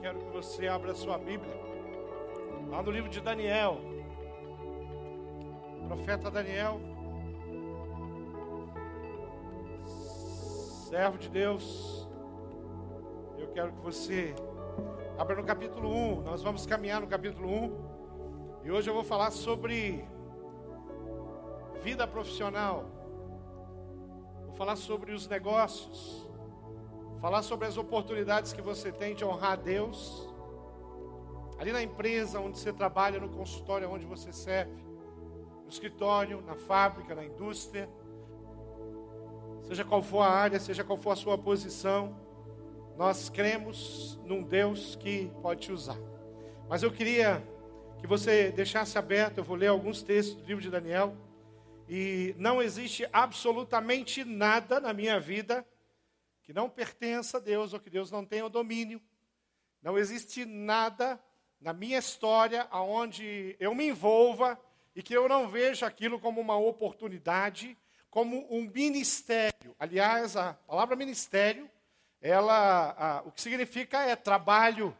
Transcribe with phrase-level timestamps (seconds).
[0.00, 1.54] quero que você abra sua Bíblia.
[2.68, 3.78] Lá no livro de Daniel.
[5.86, 6.80] Profeta Daniel.
[10.88, 12.08] Servo de Deus.
[13.38, 14.34] Eu quero que você
[15.18, 16.22] abra no capítulo 1.
[16.22, 18.64] Nós vamos caminhar no capítulo 1.
[18.64, 20.06] E hoje eu vou falar sobre
[21.82, 22.84] vida profissional.
[24.46, 26.27] Vou falar sobre os negócios
[27.20, 30.28] falar sobre as oportunidades que você tem de honrar a Deus,
[31.58, 34.72] ali na empresa onde você trabalha, no consultório onde você serve,
[35.64, 37.88] no escritório, na fábrica, na indústria,
[39.66, 42.16] seja qual for a área, seja qual for a sua posição,
[42.96, 45.98] nós cremos num Deus que pode te usar.
[46.68, 47.42] Mas eu queria
[47.98, 51.14] que você deixasse aberto, eu vou ler alguns textos do livro de Daniel,
[51.88, 55.66] e não existe absolutamente nada na minha vida
[56.48, 59.02] que não pertença a Deus ou que Deus não tenha o domínio.
[59.82, 61.22] Não existe nada
[61.60, 64.58] na minha história aonde eu me envolva
[64.96, 67.76] e que eu não veja aquilo como uma oportunidade,
[68.08, 69.76] como um ministério.
[69.78, 71.70] Aliás, a palavra ministério,
[72.18, 74.96] ela, a, o que significa é trabalho.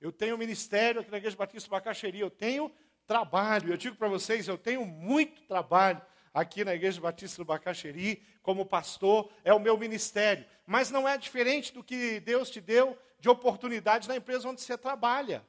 [0.00, 2.72] Eu tenho ministério aqui na Igreja Batista Bacaxeria, eu tenho
[3.06, 3.74] trabalho.
[3.74, 6.00] Eu digo para vocês, eu tenho muito trabalho
[6.32, 10.46] aqui na Igreja Batista do Bacaxeri, como pastor, é o meu ministério.
[10.70, 14.76] Mas não é diferente do que Deus te deu de oportunidades na empresa onde você
[14.76, 15.42] trabalha.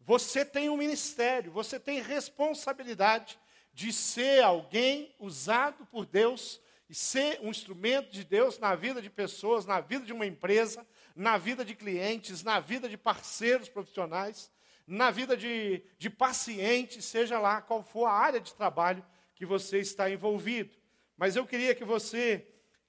[0.00, 3.38] Você tem um ministério, você tem responsabilidade
[3.72, 9.08] de ser alguém usado por Deus e ser um instrumento de Deus na vida de
[9.08, 14.52] pessoas, na vida de uma empresa, na vida de clientes, na vida de parceiros profissionais,
[14.86, 19.02] na vida de, de pacientes, seja lá qual for a área de trabalho
[19.34, 20.76] que você está envolvido.
[21.16, 22.46] Mas eu queria que você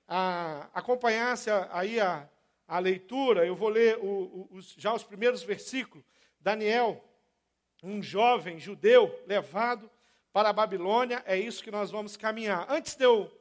[0.09, 2.27] ah, acompanhasse aí a,
[2.67, 3.45] a leitura.
[3.45, 6.03] Eu vou ler o, o, os, já os primeiros versículos.
[6.39, 7.03] Daniel,
[7.83, 9.89] um jovem judeu levado
[10.33, 12.65] para a Babilônia, é isso que nós vamos caminhar.
[12.69, 13.31] Antes de eu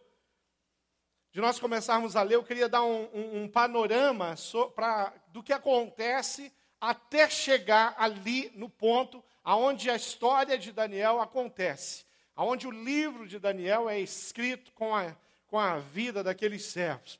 [1.30, 5.42] de nós começarmos a ler, eu queria dar um, um, um panorama so, pra, do
[5.42, 12.08] que acontece até chegar ali no ponto aonde a história de Daniel acontece
[12.44, 15.16] onde o livro de Daniel é escrito com a,
[15.48, 17.18] com a vida daqueles servos.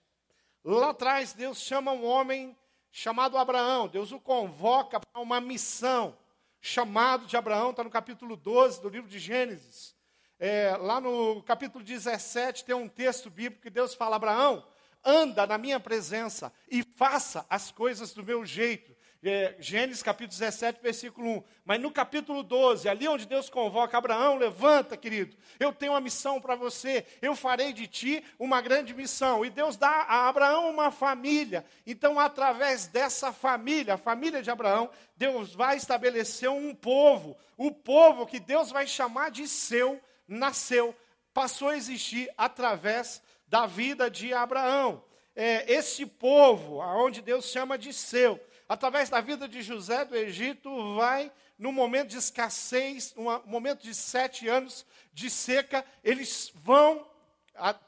[0.62, 2.56] Lá atrás, Deus chama um homem
[2.93, 6.16] chamado Abraão, Deus o convoca para uma missão.
[6.61, 9.94] Chamado de Abraão, está no capítulo 12 do livro de Gênesis.
[10.39, 14.65] É, lá no capítulo 17 tem um texto bíblico que Deus fala: Abraão,
[15.05, 20.80] anda na minha presença e faça as coisas do meu jeito é, Gênesis capítulo 17,
[20.80, 21.42] versículo 1.
[21.64, 26.40] Mas no capítulo 12, ali onde Deus convoca Abraão, levanta, querido, eu tenho uma missão
[26.40, 29.44] para você, eu farei de ti uma grande missão.
[29.44, 31.64] E Deus dá a Abraão uma família.
[31.86, 37.36] Então, através dessa família, a família de Abraão, Deus vai estabelecer um povo.
[37.56, 40.94] O povo que Deus vai chamar de seu, nasceu,
[41.34, 45.02] passou a existir através da vida de Abraão.
[45.34, 50.94] É, esse povo, aonde Deus chama de seu, através da vida de José do Egito,
[50.94, 57.08] vai, num momento de escassez, um momento de sete anos de seca, eles vão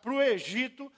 [0.02, 0.90] para o Egito,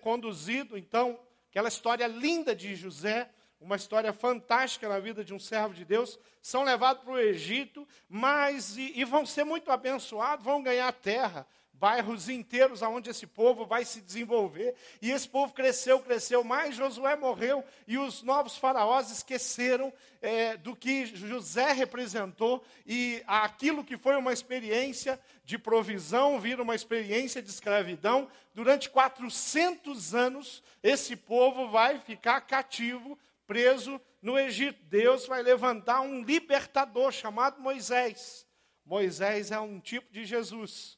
[0.00, 1.20] conduzido, então,
[1.50, 3.30] aquela história linda de José,
[3.60, 7.86] uma história fantástica na vida de um servo de Deus, são levados para o Egito,
[8.08, 11.46] mas e, e vão ser muito abençoados, vão ganhar terra,
[11.78, 14.74] bairros inteiros onde esse povo vai se desenvolver.
[15.00, 20.74] E esse povo cresceu, cresceu, mas Josué morreu e os novos faraós esqueceram é, do
[20.74, 27.50] que José representou e aquilo que foi uma experiência de provisão vira uma experiência de
[27.50, 28.28] escravidão.
[28.54, 34.82] Durante 400 anos, esse povo vai ficar cativo, preso no Egito.
[34.84, 38.46] Deus vai levantar um libertador chamado Moisés.
[38.84, 40.95] Moisés é um tipo de Jesus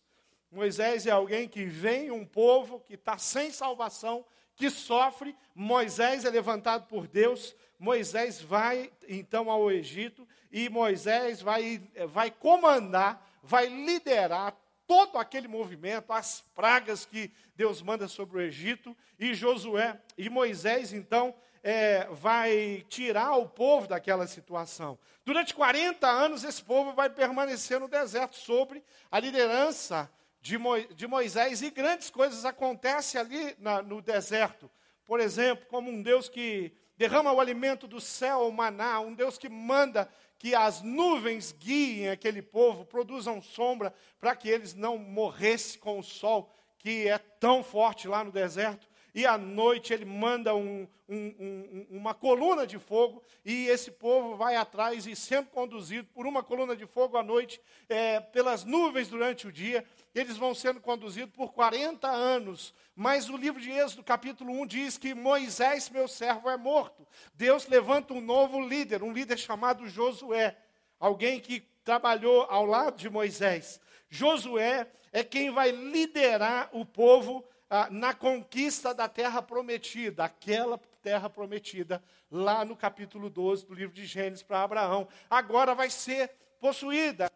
[0.50, 4.24] Moisés é alguém que vem, um povo que está sem salvação,
[4.56, 5.36] que sofre.
[5.54, 7.54] Moisés é levantado por Deus.
[7.78, 14.56] Moisés vai então ao Egito e Moisés vai, vai comandar, vai liderar
[14.86, 20.94] todo aquele movimento, as pragas que Deus manda sobre o Egito, e Josué, e Moisés
[20.94, 24.98] então é, vai tirar o povo daquela situação.
[25.26, 31.70] Durante 40 anos, esse povo vai permanecer no deserto, sobre a liderança de, Moisés e
[31.70, 34.70] grandes coisas acontecem ali na, no deserto.
[35.04, 39.38] Por exemplo, como um Deus que derrama o alimento do céu, o maná, um Deus
[39.38, 40.08] que manda
[40.38, 46.04] que as nuvens guiem aquele povo, produzam sombra para que eles não morressem com o
[46.04, 48.88] sol que é tão forte lá no deserto.
[49.18, 54.36] E à noite ele manda um, um, um, uma coluna de fogo, e esse povo
[54.36, 59.08] vai atrás e sendo conduzido por uma coluna de fogo à noite, é, pelas nuvens
[59.08, 59.84] durante o dia,
[60.14, 62.72] eles vão sendo conduzidos por 40 anos.
[62.94, 67.04] Mas o livro de Êxodo, capítulo 1, diz que Moisés, meu servo, é morto.
[67.34, 70.56] Deus levanta um novo líder, um líder chamado Josué,
[71.00, 73.80] alguém que trabalhou ao lado de Moisés.
[74.08, 81.28] Josué é quem vai liderar o povo ah, na conquista da terra prometida, aquela terra
[81.28, 85.08] prometida, lá no capítulo 12 do livro de Gênesis para Abraão.
[85.28, 86.30] Agora vai ser
[86.60, 87.30] possuída,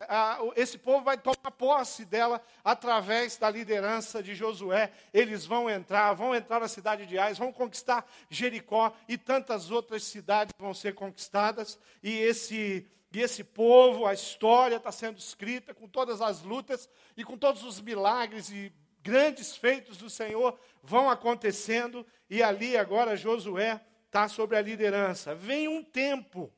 [0.57, 4.91] esse povo vai tomar posse dela através da liderança de Josué.
[5.13, 10.03] Eles vão entrar, vão entrar na cidade de Ais, vão conquistar Jericó e tantas outras
[10.03, 11.79] cidades vão ser conquistadas.
[12.03, 17.23] E esse e esse povo, a história está sendo escrita com todas as lutas e
[17.23, 22.07] com todos os milagres e grandes feitos do Senhor vão acontecendo.
[22.29, 25.35] E ali agora Josué está sobre a liderança.
[25.35, 26.53] Vem um tempo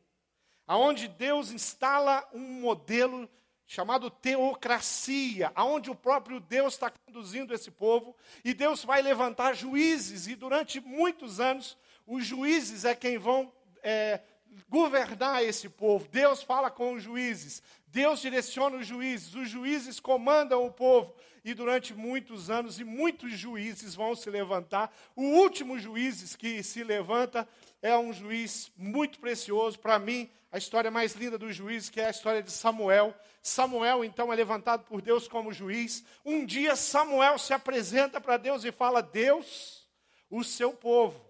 [0.66, 3.28] aonde Deus instala um modelo
[3.66, 8.14] chamado teocracia, aonde o próprio Deus está conduzindo esse povo,
[8.44, 11.76] e Deus vai levantar juízes, e durante muitos anos,
[12.06, 13.50] os juízes é quem vão
[13.82, 14.20] é,
[14.68, 16.06] governar esse povo.
[16.08, 17.62] Deus fala com os juízes,
[17.94, 21.14] Deus direciona os juízes, os juízes comandam o povo.
[21.44, 24.92] E durante muitos anos, e muitos juízes vão se levantar.
[25.14, 27.48] O último juiz que se levanta
[27.80, 29.78] é um juiz muito precioso.
[29.78, 33.14] Para mim, a história mais linda dos juízes, que é a história de Samuel.
[33.40, 36.04] Samuel, então, é levantado por Deus como juiz.
[36.24, 39.86] Um dia, Samuel se apresenta para Deus e fala: Deus,
[40.28, 41.24] o seu povo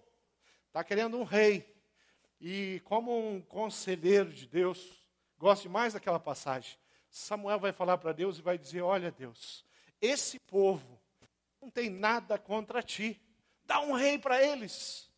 [0.65, 1.63] está querendo um rei.
[2.41, 5.04] E como um conselheiro de Deus,
[5.37, 6.77] gosto mais daquela passagem.
[7.09, 9.65] Samuel vai falar para Deus e vai dizer: Olha, Deus,
[10.01, 10.99] esse povo
[11.61, 13.21] não tem nada contra ti.
[13.63, 15.09] Dá um rei para eles.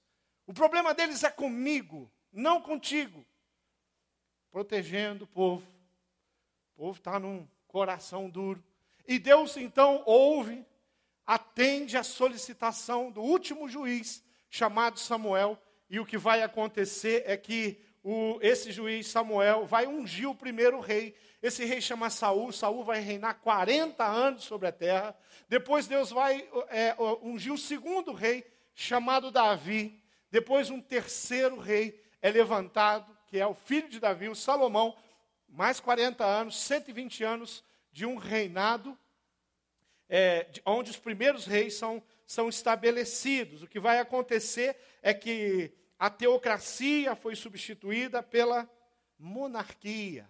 [0.46, 3.26] O problema deles é comigo, não contigo.
[4.52, 5.68] Protegendo o povo.
[6.74, 8.64] O povo está num coração duro.
[9.08, 10.66] E Deus então ouve,
[11.26, 15.60] atende a solicitação do último juiz, chamado Samuel,
[15.90, 20.80] e o que vai acontecer é que o, esse juiz Samuel vai ungir o primeiro
[20.80, 21.14] rei.
[21.44, 22.54] Esse rei chama Saul.
[22.54, 25.14] Saul vai reinar 40 anos sobre a terra.
[25.50, 30.02] Depois Deus vai é, ungir o segundo rei, chamado Davi.
[30.32, 34.96] Depois um terceiro rei é levantado, que é o filho de Davi, o Salomão.
[35.50, 37.62] Mais 40 anos, 120 anos
[37.92, 38.98] de um reinado,
[40.08, 43.64] é, de, onde os primeiros reis são são estabelecidos.
[43.64, 48.70] O que vai acontecer é que a teocracia foi substituída pela
[49.18, 50.30] monarquia.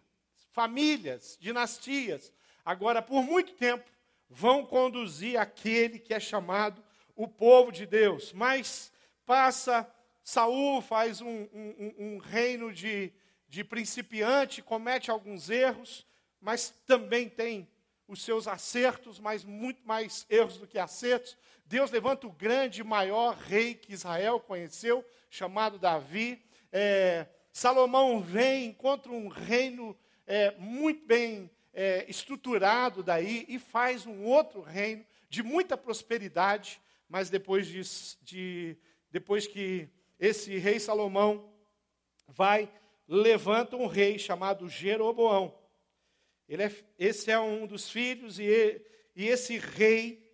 [0.51, 2.31] Famílias, dinastias,
[2.63, 3.89] agora por muito tempo
[4.29, 6.83] vão conduzir aquele que é chamado
[7.15, 8.33] o povo de Deus.
[8.33, 8.91] Mas
[9.25, 9.89] passa,
[10.23, 13.11] Saul faz um, um, um reino de,
[13.47, 16.05] de principiante, comete alguns erros,
[16.39, 17.67] mas também tem
[18.07, 21.37] os seus acertos, mas muito mais erros do que acertos.
[21.67, 26.41] Deus levanta o grande, maior rei que Israel conheceu, chamado Davi.
[26.71, 34.23] É, Salomão vem, encontra um reino é, muito bem é, estruturado daí e faz um
[34.23, 36.79] outro reino de muita prosperidade,
[37.09, 37.81] mas depois, de,
[38.21, 38.77] de,
[39.11, 41.51] depois que esse rei Salomão
[42.29, 42.71] vai,
[43.05, 45.53] levanta um rei chamado Jeroboão.
[46.47, 48.81] Ele é, esse é um dos filhos, e,
[49.13, 50.26] e esse rei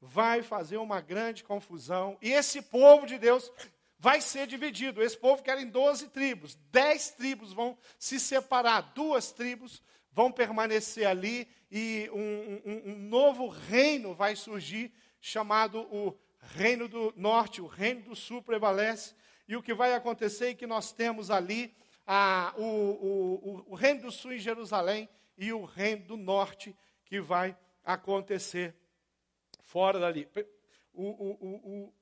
[0.00, 2.16] vai fazer uma grande confusão.
[2.22, 3.50] E esse povo de Deus
[3.98, 5.02] vai ser dividido.
[5.02, 6.58] Esse povo quer em 12 tribos.
[6.70, 8.92] Dez tribos vão se separar.
[8.94, 11.48] Duas tribos vão permanecer ali.
[11.70, 17.60] E um, um, um novo reino vai surgir, chamado o Reino do Norte.
[17.60, 19.14] O Reino do Sul prevalece.
[19.46, 21.74] E o que vai acontecer é que nós temos ali
[22.06, 25.08] a, o, o, o Reino do Sul em Jerusalém
[25.40, 26.76] e o reino do norte
[27.06, 28.76] que vai acontecer
[29.70, 30.28] fora dali.
[30.92, 31.94] O, o, o,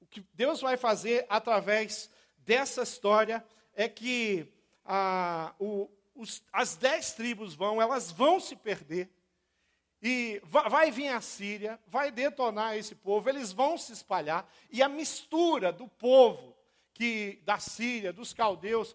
[0.00, 3.44] o que Deus vai fazer através dessa história
[3.74, 4.48] é que
[4.84, 5.54] ah,
[6.14, 9.10] os, as dez tribos vão, elas vão se perder.
[10.02, 14.88] E vai vir a Síria, vai detonar esse povo, eles vão se espalhar, e a
[14.88, 16.54] mistura do povo
[16.92, 18.94] que da Síria, dos caldeus,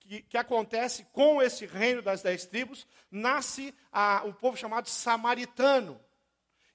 [0.00, 5.98] que, que, acontece com esse reino das dez tribos, nasce a, o povo chamado samaritano.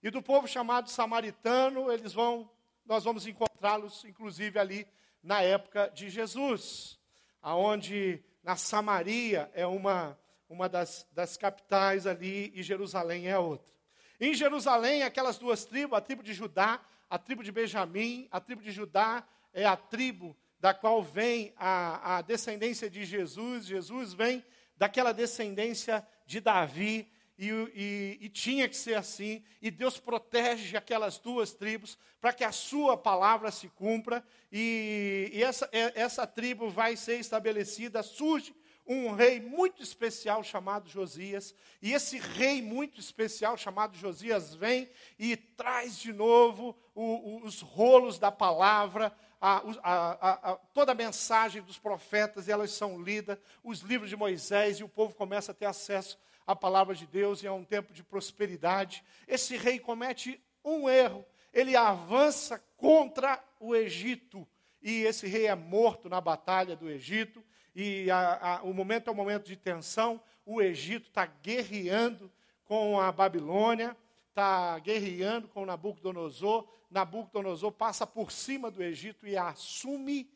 [0.06, 2.48] E do povo chamado samaritano, eles vão,
[2.86, 4.88] nós vamos encontrá-los, inclusive, ali
[5.24, 7.00] na época de Jesus,
[7.42, 10.16] aonde na Samaria é uma,
[10.48, 13.74] uma das, das capitais ali e Jerusalém é outra.
[14.22, 18.62] Em Jerusalém, aquelas duas tribos, a tribo de Judá, a tribo de Benjamim, a tribo
[18.62, 23.66] de Judá é a tribo da qual vem a, a descendência de Jesus.
[23.66, 24.46] Jesus vem
[24.78, 31.18] daquela descendência de Davi, e, e, e, tinha que ser assim, e Deus protege aquelas
[31.18, 36.96] duas tribos para que a sua palavra se cumpra, e, e essa, essa tribo vai
[36.96, 38.02] ser estabelecida.
[38.02, 38.56] Surge
[38.88, 45.36] um rei muito especial chamado Josias, e esse rei muito especial chamado Josias vem e
[45.36, 49.12] traz de novo o, o, os rolos da palavra,
[49.42, 54.78] a, a, a, toda a mensagem dos profetas, elas são lidas, os livros de Moisés,
[54.78, 57.94] e o povo começa a ter acesso a palavra de Deus e é um tempo
[57.94, 59.04] de prosperidade.
[59.28, 61.26] Esse rei comete um erro.
[61.54, 64.48] Ele avança contra o Egito.
[64.82, 67.44] E esse rei é morto na batalha do Egito.
[67.76, 70.22] E a, a, o momento é um momento de tensão.
[70.46, 72.32] O Egito está guerreando
[72.66, 73.96] com a Babilônia,
[74.30, 76.68] está guerreando com Nabucodonosor.
[76.92, 80.30] Nabucodonosor passa por cima do Egito e assume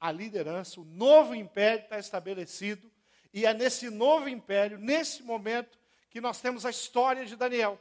[0.00, 0.80] a liderança.
[0.80, 2.90] O novo império está estabelecido.
[3.36, 5.78] E é nesse novo império, nesse momento,
[6.08, 7.78] que nós temos a história de Daniel.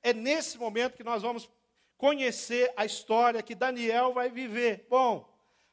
[0.00, 1.50] É nesse momento que nós vamos
[1.96, 4.86] conhecer a história que Daniel vai viver.
[4.88, 5.28] Bom,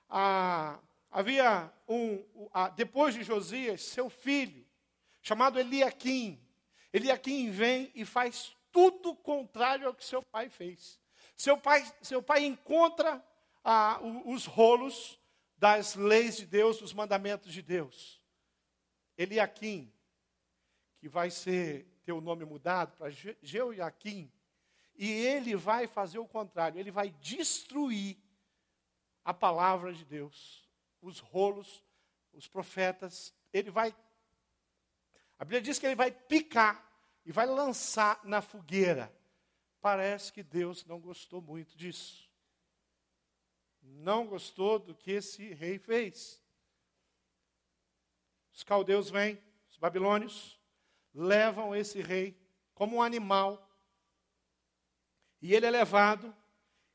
[0.09, 0.79] a,
[1.11, 4.65] havia um, a, depois de Josias, seu filho,
[5.21, 6.43] chamado Eliaquim.
[6.91, 10.99] Eliaquim vem e faz tudo contrário ao que seu pai fez.
[11.37, 13.23] Seu pai, seu pai encontra
[13.63, 15.19] ah, os rolos
[15.57, 18.24] das leis de Deus, dos mandamentos de Deus.
[19.17, 19.91] Eliakim,
[20.97, 23.09] que vai ser ter o nome mudado para
[23.41, 24.31] Jeoiaquim,
[24.95, 28.17] e ele vai fazer o contrário, ele vai destruir
[29.23, 30.69] a palavra de Deus,
[31.01, 31.83] os rolos,
[32.31, 33.95] os profetas, ele vai
[35.37, 36.83] a Bíblia diz que ele vai picar
[37.25, 39.13] e vai lançar na fogueira.
[39.81, 42.29] Parece que Deus não gostou muito disso.
[43.81, 46.41] Não gostou do que esse rei fez.
[48.55, 49.37] Os caldeus vêm,
[49.69, 50.57] os babilônios,
[51.13, 52.39] levam esse rei
[52.73, 53.69] como um animal,
[55.41, 56.33] e ele é levado,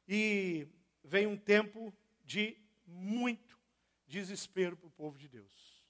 [0.09, 0.67] e
[1.05, 3.59] vem um tempo de muito
[4.07, 5.85] desespero para o povo de Deus.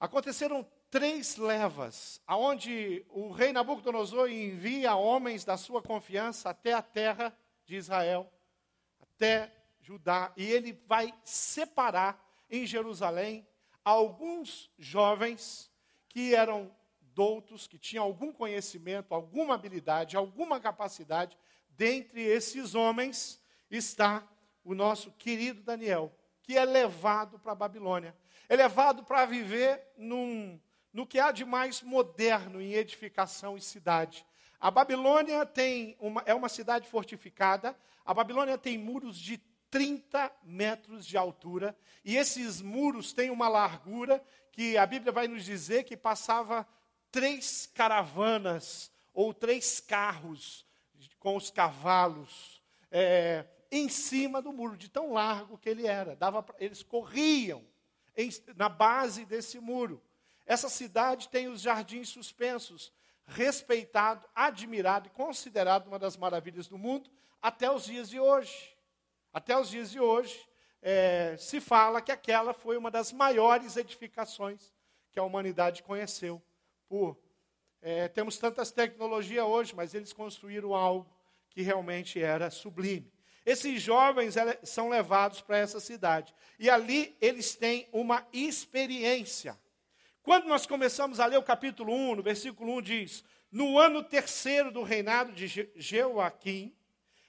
[0.00, 7.32] Aconteceram três levas, aonde o rei Nabucodonosor envia homens da sua confiança até a terra
[7.64, 8.28] de Israel,
[9.00, 13.46] até Judá, e ele vai separar em Jerusalém
[13.84, 15.70] alguns jovens
[16.08, 16.74] que eram
[17.14, 21.36] doutos, que tinham algum conhecimento, alguma habilidade, alguma capacidade.
[21.70, 24.26] Dentre esses homens está
[24.64, 28.16] o nosso querido Daniel, que é levado para a Babilônia.
[28.48, 30.60] É levado para viver num,
[30.92, 34.26] no que há de mais moderno em edificação e cidade.
[34.60, 37.76] A Babilônia tem uma, é uma cidade fortificada.
[38.04, 39.38] A Babilônia tem muros de
[39.72, 41.74] 30 metros de altura,
[42.04, 46.68] e esses muros têm uma largura que a Bíblia vai nos dizer que passava
[47.10, 50.66] três caravanas ou três carros
[51.18, 56.14] com os cavalos é, em cima do muro, de tão largo que ele era.
[56.14, 57.64] Dava eles corriam
[58.14, 60.02] em, na base desse muro.
[60.44, 62.92] Essa cidade tem os jardins suspensos,
[63.24, 67.10] respeitado, admirado e considerado uma das maravilhas do mundo
[67.40, 68.71] até os dias de hoje.
[69.32, 70.46] Até os dias de hoje,
[70.82, 74.74] é, se fala que aquela foi uma das maiores edificações
[75.10, 76.42] que a humanidade conheceu.
[76.88, 77.16] Por,
[77.80, 81.10] é, temos tantas tecnologias hoje, mas eles construíram algo
[81.48, 83.10] que realmente era sublime.
[83.44, 86.34] Esses jovens são levados para essa cidade.
[86.58, 89.58] E ali eles têm uma experiência.
[90.22, 94.70] Quando nós começamos a ler o capítulo 1, no versículo 1 diz: No ano terceiro
[94.70, 96.72] do reinado de Jeoaquim,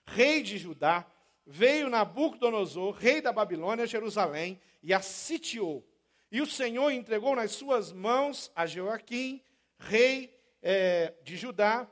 [0.05, 1.05] rei de Judá,
[1.46, 5.88] veio Nabucodonosor, rei da Babilônia, a Jerusalém, e a sitiou.
[6.32, 9.42] E o Senhor entregou nas suas mãos a Joaquim,
[9.78, 11.88] rei é, de Judá.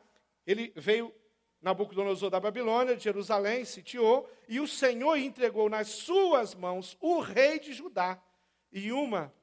[0.46, 1.13] Ele veio
[1.62, 7.60] Nabucodonosor da Babilônia, de Jerusalém, sitiou, e o Senhor entregou nas suas mãos o rei
[7.60, 8.22] de Judá
[8.72, 9.34] e uma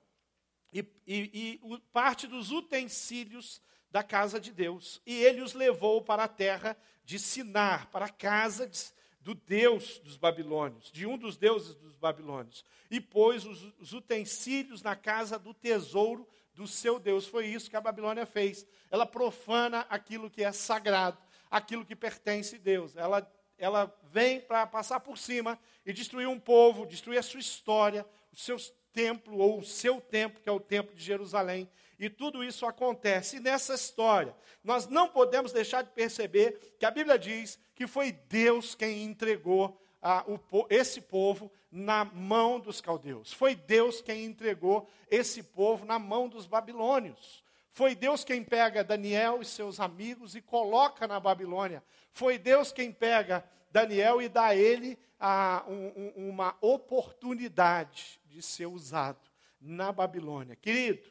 [0.73, 5.01] e, e, e parte dos utensílios da casa de Deus.
[5.07, 8.79] E ele os levou para a terra de Sinar, para a casa de,
[9.29, 14.81] do Deus dos babilônios, de um dos deuses dos babilônios, e pôs os, os, utensílios
[14.81, 17.27] na casa do tesouro do seu Deus.
[17.27, 18.67] Foi isso que a Babilônia fez.
[18.91, 21.19] Ela profana aquilo que é sagrado,
[21.51, 22.97] aquilo que pertence a Deus.
[22.97, 28.07] Ela, ela vem para passar por cima e destruir um povo, destruir a sua história,
[28.39, 28.57] seu
[28.93, 31.69] templo ou o seu templo, que é o templo de Jerusalém.
[31.99, 33.37] E tudo isso acontece.
[33.37, 38.13] E nessa história, nós não podemos deixar de perceber que a Bíblia diz que foi
[38.13, 43.33] Deus quem entregou a, o, esse povo na mão dos caldeus.
[43.33, 47.43] Foi Deus quem entregou esse povo na mão dos babilônios.
[47.73, 51.83] Foi Deus quem pega Daniel e seus amigos e coloca na Babilônia.
[52.13, 58.67] Foi Deus quem pega Daniel e dá a ele a, um, uma oportunidade de ser
[58.67, 59.31] usado
[59.61, 60.55] na Babilônia.
[60.55, 61.11] Querido,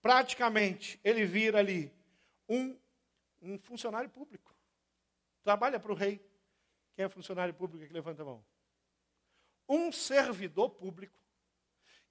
[0.00, 1.92] praticamente ele vira ali
[2.48, 2.78] um,
[3.42, 4.54] um funcionário público.
[5.42, 6.24] Trabalha para o rei.
[6.94, 8.44] Quem é funcionário público que levanta a mão?
[9.68, 11.18] Um servidor público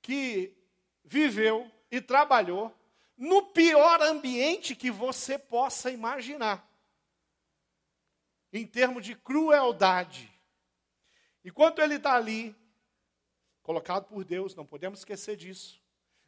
[0.01, 0.55] que
[1.03, 2.75] viveu e trabalhou
[3.17, 6.69] no pior ambiente que você possa imaginar,
[8.51, 10.31] em termos de crueldade.
[11.43, 12.55] Enquanto ele está ali,
[13.65, 15.81] colocado por Deus, não podemos esquecer disso.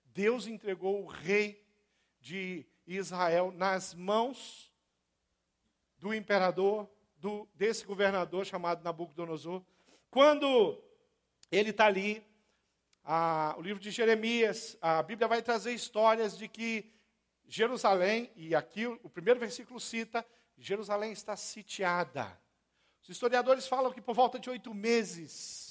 [0.08, 1.64] Deus entregou o rei
[2.20, 4.74] de Israel nas mãos
[6.00, 9.62] do imperador, do, desse governador chamado Nabucodonosor.
[10.10, 10.84] Quando
[11.52, 12.26] ele está ali,
[13.04, 16.92] a, o livro de Jeremias, a Bíblia vai trazer histórias de que
[17.48, 20.26] Jerusalém, e aqui o primeiro versículo cita,
[20.58, 22.36] Jerusalém está sitiada.
[23.04, 25.67] Os historiadores falam que por volta de oito meses,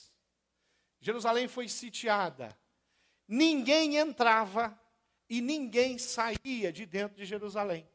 [1.06, 2.58] Jerusalém foi sitiada.
[3.28, 4.76] Ninguém entrava
[5.30, 7.88] e ninguém saía de dentro de Jerusalém.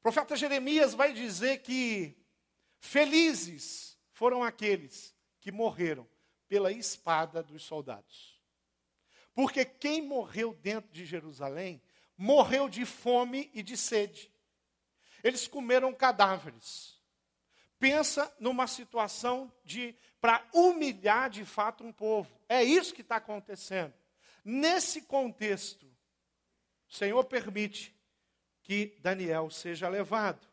[0.00, 2.16] O profeta Jeremias vai dizer que
[2.80, 6.08] felizes foram aqueles que morreram
[6.48, 8.42] pela espada dos soldados.
[9.32, 11.80] Porque quem morreu dentro de Jerusalém
[12.16, 14.32] morreu de fome e de sede.
[15.22, 17.00] Eles comeram cadáveres.
[17.78, 19.94] Pensa numa situação de
[20.26, 22.28] para humilhar de fato um povo.
[22.48, 23.94] É isso que está acontecendo.
[24.44, 25.86] Nesse contexto,
[26.88, 27.96] o Senhor permite
[28.60, 30.44] que Daniel seja levado.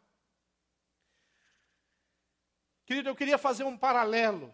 [2.85, 4.53] Querido, eu queria fazer um paralelo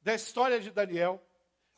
[0.00, 1.20] da história de Daniel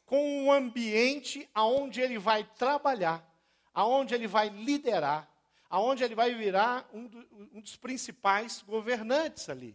[0.04, 3.26] com o ambiente aonde ele vai trabalhar,
[3.72, 5.26] aonde ele vai liderar,
[5.70, 9.74] aonde ele vai virar um, do, um dos principais governantes ali,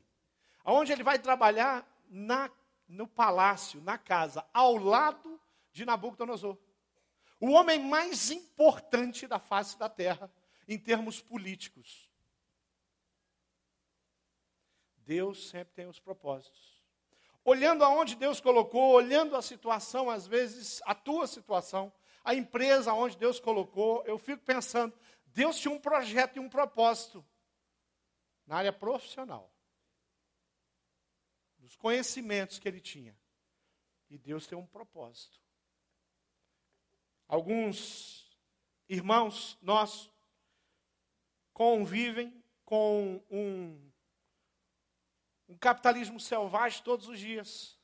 [0.64, 2.52] aonde ele vai trabalhar na,
[2.90, 5.40] no palácio, na casa, ao lado
[5.72, 6.58] de Nabucodonosor.
[7.40, 10.30] O homem mais importante da face da terra
[10.68, 12.10] em termos políticos.
[14.98, 16.80] Deus sempre tem os propósitos
[17.50, 21.92] olhando aonde Deus colocou, olhando a situação, às vezes a tua situação,
[22.24, 24.94] a empresa onde Deus colocou, eu fico pensando,
[25.28, 27.26] Deus tinha um projeto e um propósito
[28.46, 29.52] na área profissional,
[31.70, 33.16] dos conhecimentos que ele tinha.
[34.10, 35.40] E Deus tem um propósito.
[37.28, 38.36] Alguns
[38.88, 40.12] irmãos nossos
[41.54, 43.88] convivem com um
[45.48, 47.76] um capitalismo selvagem todos os dias,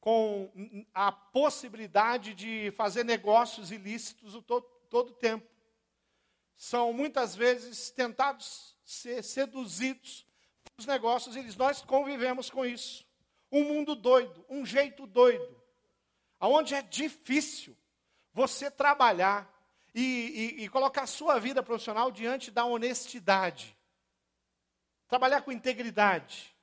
[0.00, 0.52] com
[0.92, 5.48] a possibilidade de fazer negócios ilícitos o todo, todo tempo.
[6.56, 10.26] São muitas vezes tentados ser seduzidos
[10.64, 13.09] pelos negócios, e nós convivemos com isso.
[13.50, 15.60] Um mundo doido, um jeito doido,
[16.38, 17.76] aonde é difícil
[18.32, 19.50] você trabalhar
[19.94, 23.76] e, e, e colocar a sua vida profissional diante da honestidade.
[25.08, 26.54] Trabalhar com integridade.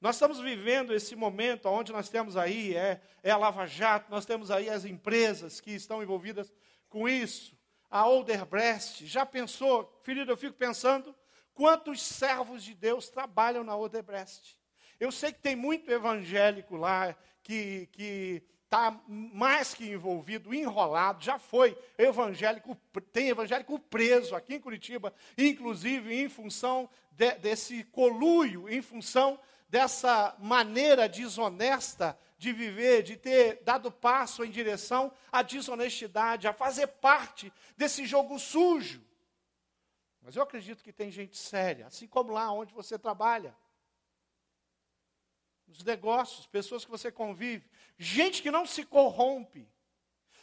[0.00, 4.26] Nós estamos vivendo esse momento onde nós temos aí, é, é a Lava Jato, nós
[4.26, 6.52] temos aí as empresas que estão envolvidas
[6.88, 7.56] com isso.
[7.90, 11.14] A Odebrecht, já pensou, querido, eu fico pensando,
[11.54, 14.55] quantos servos de Deus trabalham na Odebrecht?
[14.98, 21.38] Eu sei que tem muito evangélico lá que, que está mais que envolvido, enrolado, já
[21.38, 22.76] foi evangélico,
[23.12, 30.34] tem evangélico preso aqui em Curitiba, inclusive em função de, desse coluio, em função dessa
[30.38, 37.52] maneira desonesta de viver, de ter dado passo em direção à desonestidade, a fazer parte
[37.76, 39.02] desse jogo sujo.
[40.20, 43.56] Mas eu acredito que tem gente séria, assim como lá onde você trabalha.
[45.66, 49.68] Nos negócios, pessoas que você convive, gente que não se corrompe,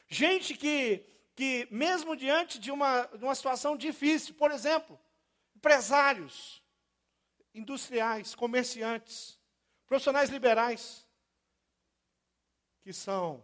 [0.07, 1.05] gente que,
[1.35, 4.99] que mesmo diante de uma, de uma situação difícil, por exemplo,
[5.55, 6.61] empresários,
[7.53, 9.39] industriais, comerciantes,
[9.85, 11.07] profissionais liberais,
[12.81, 13.43] que são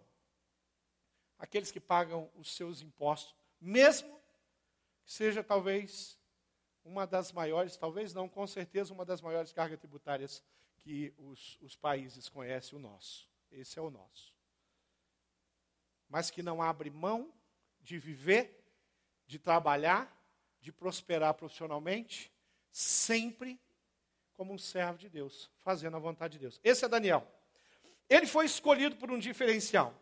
[1.37, 4.19] aqueles que pagam os seus impostos, mesmo
[5.05, 6.19] que seja talvez
[6.83, 10.43] uma das maiores, talvez não, com certeza uma das maiores cargas tributárias
[10.79, 13.29] que os, os países conhecem o nosso.
[13.51, 14.33] Esse é o nosso.
[16.07, 17.31] Mas que não abre mão
[17.81, 18.63] de viver,
[19.27, 20.15] de trabalhar,
[20.59, 22.31] de prosperar profissionalmente,
[22.71, 23.59] sempre
[24.33, 26.59] como um servo de Deus, fazendo a vontade de Deus.
[26.63, 27.27] Esse é Daniel.
[28.09, 29.93] Ele foi escolhido por um diferencial.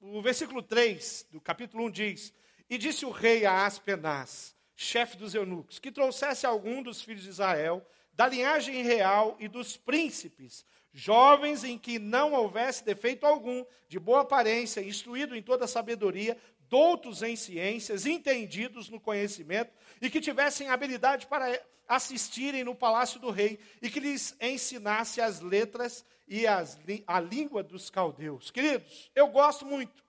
[0.00, 2.34] O versículo 3 do capítulo 1 diz:
[2.68, 7.30] E disse o rei a Aspenaz, chefe dos eunucos, que trouxesse algum dos filhos de
[7.30, 7.86] Israel,
[8.16, 14.20] da linhagem real e dos príncipes, jovens em que não houvesse defeito algum, de boa
[14.20, 16.36] aparência, instruído em toda sabedoria,
[16.68, 23.30] doutos em ciências, entendidos no conhecimento, e que tivessem habilidade para assistirem no palácio do
[23.30, 28.50] rei, e que lhes ensinasse as letras e as, a língua dos caldeus.
[28.50, 30.04] Queridos, eu gosto muito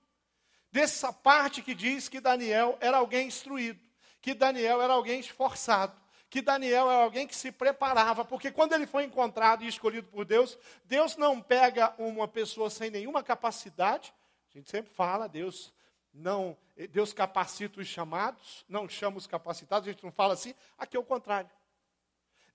[0.71, 3.79] dessa parte que diz que Daniel era alguém instruído,
[4.21, 8.85] que Daniel era alguém esforçado, que Daniel era alguém que se preparava, porque quando ele
[8.85, 14.13] foi encontrado e escolhido por Deus, Deus não pega uma pessoa sem nenhuma capacidade,
[14.49, 15.73] a gente sempre fala, Deus
[16.13, 16.57] não,
[16.91, 20.99] Deus capacita os chamados, não chama os capacitados, a gente não fala assim, aqui é
[20.99, 21.49] o contrário.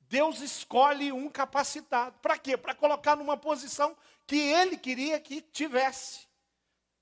[0.01, 2.19] Deus escolhe um capacitado.
[2.19, 2.57] Para quê?
[2.57, 6.27] Para colocar numa posição que ele queria que tivesse,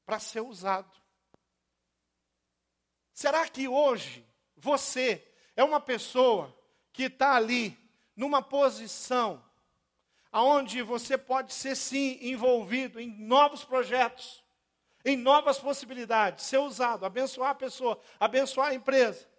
[0.05, 0.95] para ser usado.
[3.15, 4.27] Será que hoje
[4.57, 5.27] você
[5.57, 6.55] é uma pessoa
[6.99, 7.79] que está ali
[8.17, 9.41] numa posição
[10.33, 14.45] aonde você pode ser sim envolvido em novos projetos,
[15.05, 19.31] em novas possibilidades, ser usado, abençoar a pessoa, abençoar a empresa,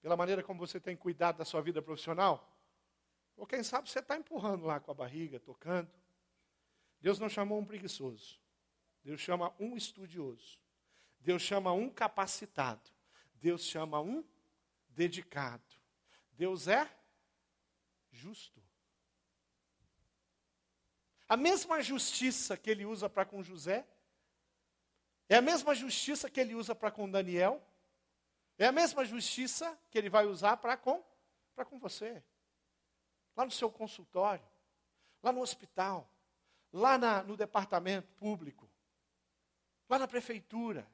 [0.00, 2.52] pela maneira como você tem cuidado da sua vida profissional?
[3.36, 5.88] Ou quem sabe você está empurrando lá com a barriga, tocando.
[7.00, 8.40] Deus não chamou um preguiçoso.
[9.04, 10.58] Deus chama um estudioso.
[11.20, 12.90] Deus chama um capacitado.
[13.34, 14.24] Deus chama um
[14.88, 15.71] dedicado.
[16.42, 16.90] Deus é
[18.10, 18.60] justo.
[21.28, 23.86] A mesma justiça que ele usa para com José,
[25.28, 27.64] é a mesma justiça que ele usa para com Daniel,
[28.58, 31.00] é a mesma justiça que ele vai usar para com,
[31.70, 32.20] com você
[33.36, 34.44] lá no seu consultório,
[35.22, 36.10] lá no hospital,
[36.72, 38.68] lá na, no departamento público,
[39.88, 40.84] lá na prefeitura,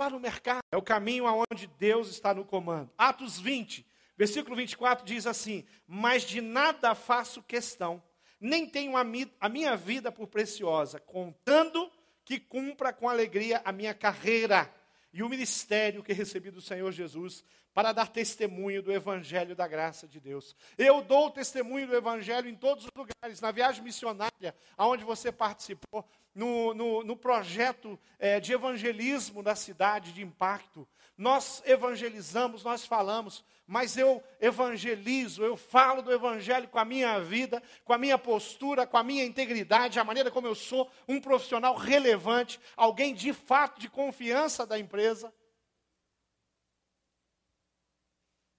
[0.00, 0.62] lá no mercado.
[0.72, 2.90] É o caminho aonde Deus está no comando.
[2.96, 3.86] Atos 20,
[4.16, 8.02] versículo 24 diz assim: Mas de nada faço questão,
[8.40, 11.90] nem tenho a, mi, a minha vida por preciosa, contando
[12.24, 14.72] que cumpra com alegria a minha carreira
[15.12, 20.06] e o ministério que recebi do Senhor Jesus para dar testemunho do Evangelho da graça
[20.08, 20.56] de Deus.
[20.76, 26.08] Eu dou testemunho do Evangelho em todos os lugares, na viagem missionária, aonde você participou,
[26.34, 30.88] no, no, no projeto é, de evangelismo da cidade, de impacto.
[31.16, 37.62] Nós evangelizamos, nós falamos, mas eu evangelizo, eu falo do Evangelho com a minha vida,
[37.84, 41.76] com a minha postura, com a minha integridade, a maneira como eu sou um profissional
[41.76, 45.32] relevante, alguém de fato de confiança da empresa.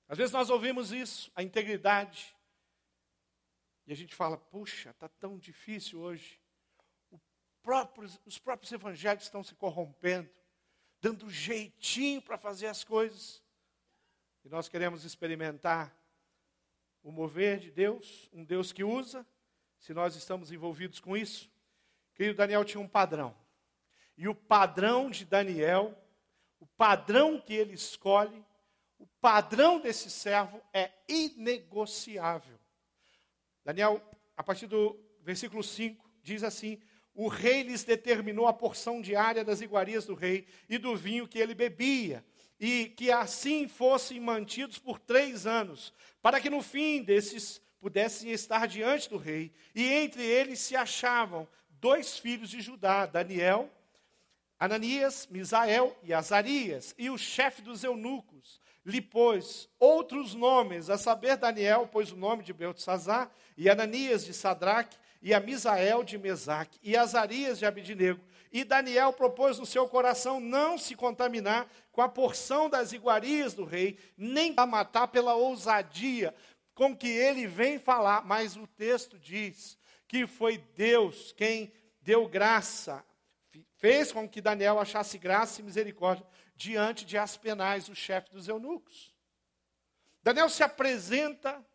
[0.08, 2.36] Às vezes nós ouvimos isso, a integridade,
[3.88, 6.41] e a gente fala: puxa, está tão difícil hoje.
[7.62, 10.30] Próprios, os próprios evangélicos estão se corrompendo,
[11.00, 13.44] dando jeitinho para fazer as coisas.
[14.44, 15.96] E nós queremos experimentar
[17.04, 19.26] o mover de Deus, um Deus que usa,
[19.80, 21.50] se nós estamos envolvidos com isso.
[22.14, 23.36] Querido Daniel tinha um padrão.
[24.18, 25.98] E o padrão de Daniel,
[26.60, 28.46] o padrão que ele escolhe,
[29.00, 32.60] o padrão desse servo é inegociável.
[33.64, 34.02] Daniel,
[34.38, 36.80] a partir do versículo 5, diz assim:
[37.22, 41.38] O rei lhes determinou a porção diária das iguarias do rei e do vinho que
[41.38, 42.26] ele bebia,
[42.60, 48.68] e que assim fossem mantidos por três anos, para que no fim desses pudessem estar
[48.68, 49.54] diante do rei.
[49.76, 51.48] E entre eles se achavam
[51.80, 53.70] dois filhos de Judá, Daniel,
[54.60, 61.38] Ananias, Misael e Azarias, e o chefe dos eunucos lhe pôs outros nomes, a saber,
[61.38, 66.80] Daniel pôs o nome de Beltesazar, e Ananias de Sadraque, e a Misael de Mesaque,
[66.82, 68.20] e Azarias de Abidinego.
[68.52, 73.64] E Daniel propôs no seu coração não se contaminar com a porção das iguarias do
[73.64, 76.34] rei, nem a matar pela ousadia
[76.74, 78.26] com que ele vem falar.
[78.26, 83.06] Mas o texto diz que foi Deus quem deu graça,
[83.78, 89.14] fez com que Daniel achasse graça e misericórdia diante de Aspenais, o chefe dos eunucos.
[90.24, 91.66] Daniel se apresenta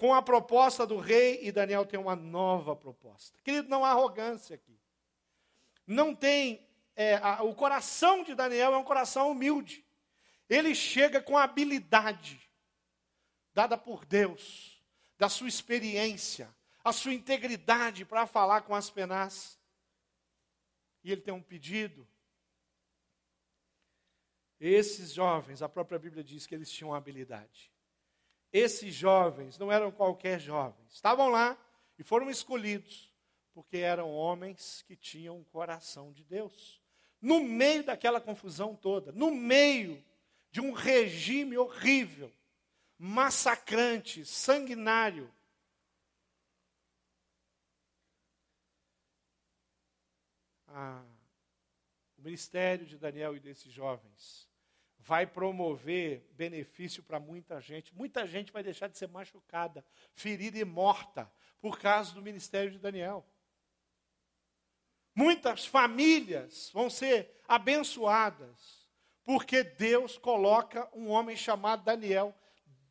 [0.00, 3.38] com a proposta do rei e Daniel tem uma nova proposta.
[3.44, 4.80] Querido, não há arrogância aqui.
[5.86, 6.66] Não tem.
[6.96, 9.84] É, a, o coração de Daniel é um coração humilde.
[10.48, 12.40] Ele chega com habilidade
[13.52, 14.82] dada por Deus,
[15.18, 16.48] da sua experiência,
[16.82, 19.60] a sua integridade para falar com as penas.
[21.04, 22.08] E ele tem um pedido.
[24.58, 27.70] Esses jovens, a própria Bíblia diz que eles tinham habilidade.
[28.52, 31.56] Esses jovens não eram qualquer jovens, estavam lá
[31.98, 33.10] e foram escolhidos
[33.52, 36.80] porque eram homens que tinham o coração de Deus.
[37.20, 40.02] No meio daquela confusão toda, no meio
[40.50, 42.32] de um regime horrível,
[42.98, 45.32] massacrante, sanguinário,
[50.68, 51.04] ah,
[52.18, 54.49] o ministério de Daniel e desses jovens
[55.02, 57.94] vai promover benefício para muita gente.
[57.94, 59.84] Muita gente vai deixar de ser machucada,
[60.14, 63.26] ferida e morta por causa do ministério de Daniel.
[65.14, 68.86] Muitas famílias vão ser abençoadas,
[69.24, 72.34] porque Deus coloca um homem chamado Daniel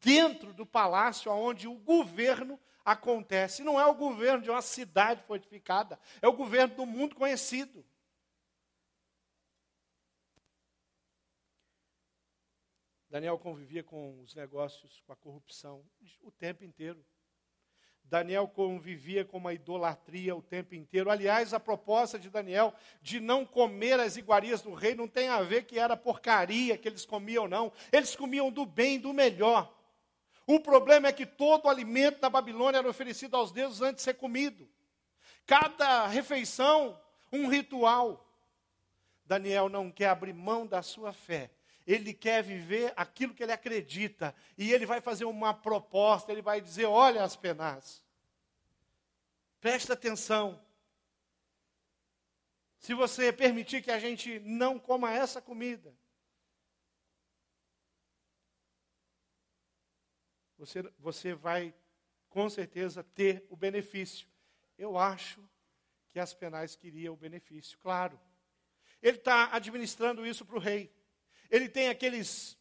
[0.02, 3.64] dentro do palácio onde o governo acontece.
[3.64, 7.86] Não é o governo de uma cidade fortificada, é o governo do mundo conhecido.
[13.10, 15.84] Daniel convivia com os negócios, com a corrupção,
[16.22, 17.04] o tempo inteiro.
[18.04, 21.10] Daniel convivia com uma idolatria o tempo inteiro.
[21.10, 25.42] Aliás, a proposta de Daniel de não comer as iguarias do rei não tem a
[25.42, 27.72] ver que era porcaria que eles comiam, não.
[27.92, 29.76] Eles comiam do bem, do melhor.
[30.46, 34.02] O problema é que todo o alimento da Babilônia era oferecido aos deuses antes de
[34.04, 34.70] ser comido.
[35.46, 37.00] Cada refeição,
[37.32, 38.26] um ritual.
[39.26, 41.52] Daniel não quer abrir mão da sua fé
[41.92, 44.36] ele quer viver aquilo que ele acredita.
[44.56, 48.06] E ele vai fazer uma proposta, ele vai dizer: olha as penas.
[49.60, 50.64] Presta atenção.
[52.78, 55.94] Se você permitir que a gente não coma essa comida,
[60.60, 61.74] você, você vai
[62.30, 64.28] com certeza ter o benefício.
[64.78, 65.44] Eu acho
[66.12, 68.18] que as penais queriam o benefício, claro.
[69.02, 70.99] Ele está administrando isso para o rei.
[71.50, 72.58] Ele tem aqueles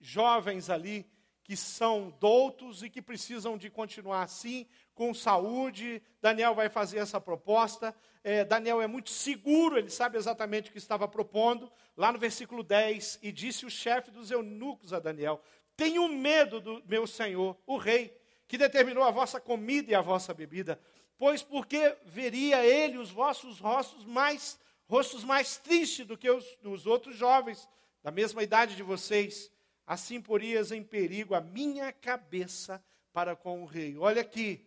[0.00, 1.10] jovens ali
[1.44, 6.02] que são doutos e que precisam de continuar assim, com saúde.
[6.20, 7.94] Daniel vai fazer essa proposta.
[8.22, 11.70] É, Daniel é muito seguro, ele sabe exatamente o que estava propondo.
[11.96, 15.42] Lá no versículo 10, e disse o chefe dos eunucos a Daniel:
[15.76, 20.32] Tenho medo do meu senhor, o rei, que determinou a vossa comida e a vossa
[20.32, 20.80] bebida,
[21.18, 26.86] pois porque veria ele os vossos rostos mais, rostos mais tristes do que os dos
[26.86, 27.68] outros jovens
[28.02, 29.50] da mesma idade de vocês,
[29.86, 33.96] assim porias em perigo a minha cabeça para com o rei.
[33.96, 34.66] Olha aqui,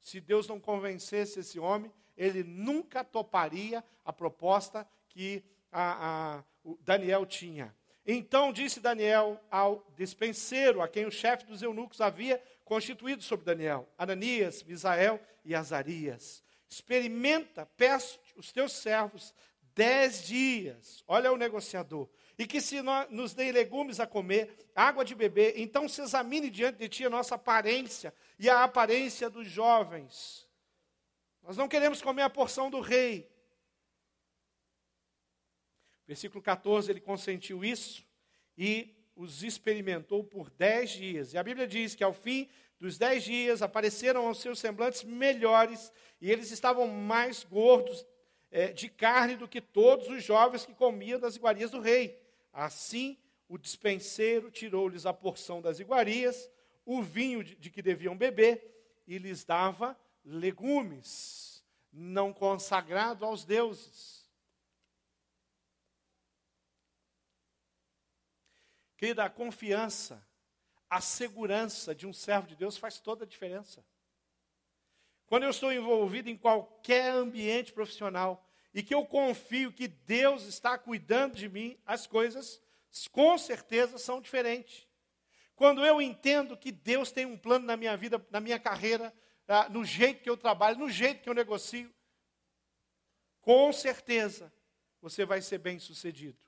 [0.00, 6.44] se Deus não convencesse esse homem, ele nunca toparia a proposta que a, a,
[6.80, 7.74] Daniel tinha.
[8.04, 13.88] Então disse Daniel ao despenseiro, a quem o chefe dos eunucos havia constituído sobre Daniel,
[13.96, 19.32] Ananias, Misael e Azarias: Experimenta, peço os teus servos
[19.74, 21.04] dez dias.
[21.06, 22.08] Olha o negociador
[22.42, 26.78] e que se nos dê legumes a comer, água de beber, então se examine diante
[26.78, 30.48] de ti a nossa aparência e a aparência dos jovens.
[31.40, 33.30] Nós não queremos comer a porção do rei.
[36.04, 38.04] Versículo 14, ele consentiu isso
[38.58, 41.32] e os experimentou por dez dias.
[41.34, 42.50] E a Bíblia diz que ao fim
[42.80, 48.04] dos dez dias apareceram aos seus semblantes melhores e eles estavam mais gordos
[48.50, 52.20] é, de carne do que todos os jovens que comiam das iguarias do rei.
[52.52, 56.50] Assim, o dispenseiro tirou-lhes a porção das iguarias,
[56.84, 64.30] o vinho de, de que deviam beber, e lhes dava legumes, não consagrado aos deuses.
[68.96, 70.24] Querida, a confiança,
[70.88, 73.84] a segurança de um servo de Deus faz toda a diferença.
[75.26, 80.78] Quando eu estou envolvido em qualquer ambiente profissional, e que eu confio que Deus está
[80.78, 82.60] cuidando de mim, as coisas
[83.10, 84.86] com certeza são diferentes.
[85.54, 89.14] Quando eu entendo que Deus tem um plano na minha vida, na minha carreira,
[89.46, 91.92] ah, no jeito que eu trabalho, no jeito que eu negocio,
[93.40, 94.52] com certeza
[95.00, 96.38] você vai ser bem sucedido.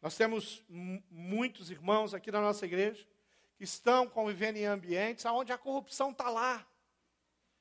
[0.00, 3.06] Nós temos muitos irmãos aqui na nossa igreja
[3.56, 6.66] que estão convivendo em ambientes onde a corrupção está lá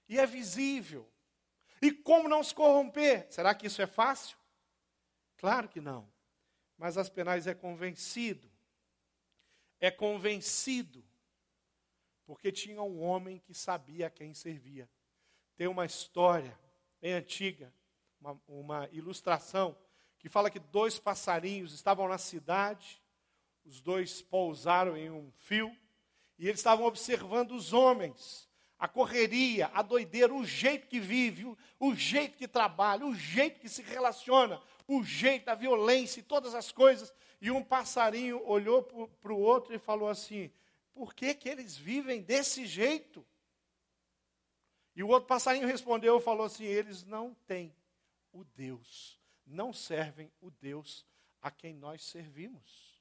[0.08, 1.11] e é visível.
[1.82, 3.26] E como não se corromper?
[3.32, 4.38] Será que isso é fácil?
[5.38, 6.08] Claro que não.
[6.78, 8.50] Mas Aspenais é convencido.
[9.80, 11.04] É convencido.
[12.26, 14.88] Porque tinha um homem que sabia a quem servia.
[15.56, 16.58] Tem uma história
[17.02, 17.74] bem antiga,
[18.20, 19.76] uma, uma ilustração,
[20.20, 23.02] que fala que dois passarinhos estavam na cidade,
[23.66, 25.76] os dois pousaram em um fio,
[26.38, 28.50] E eles estavam observando os homens,
[28.82, 31.46] a correria, a doideira, o jeito que vive,
[31.80, 36.56] o, jeito que trabalha, o jeito que se relaciona, o jeito, a violência e todas
[36.56, 37.14] as coisas.
[37.40, 38.82] E um passarinho olhou
[39.22, 40.52] para o outro e falou assim:
[40.96, 43.24] por que, que eles vivem desse jeito?
[44.96, 47.72] E o outro passarinho respondeu e falou assim: eles não têm
[48.34, 51.06] o Deus, não servem o Deus
[51.40, 53.00] a quem nós servimos.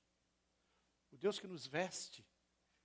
[1.11, 2.23] O Deus que nos veste,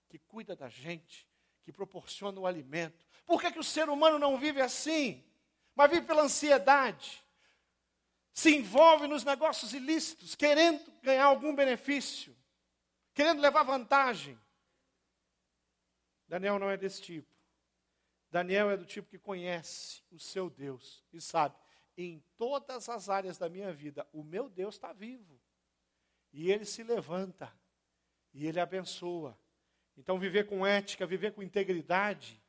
[0.07, 1.27] que cuida da gente,
[1.65, 3.05] que proporciona o alimento.
[3.25, 5.25] Por que, que o ser humano não vive assim?
[5.75, 7.25] Mas vive pela ansiedade.
[8.31, 12.37] Se envolve nos negócios ilícitos, querendo ganhar algum benefício,
[13.15, 14.39] querendo levar vantagem.
[16.27, 17.33] Daniel não é desse tipo.
[18.29, 21.55] Daniel é do tipo que conhece o seu Deus e sabe,
[21.97, 25.41] em todas as áreas da minha vida, o meu Deus está vivo.
[26.31, 27.51] E ele se levanta
[28.33, 29.39] e ele abençoa.
[29.97, 32.41] Então, viver com ética, viver com integridade,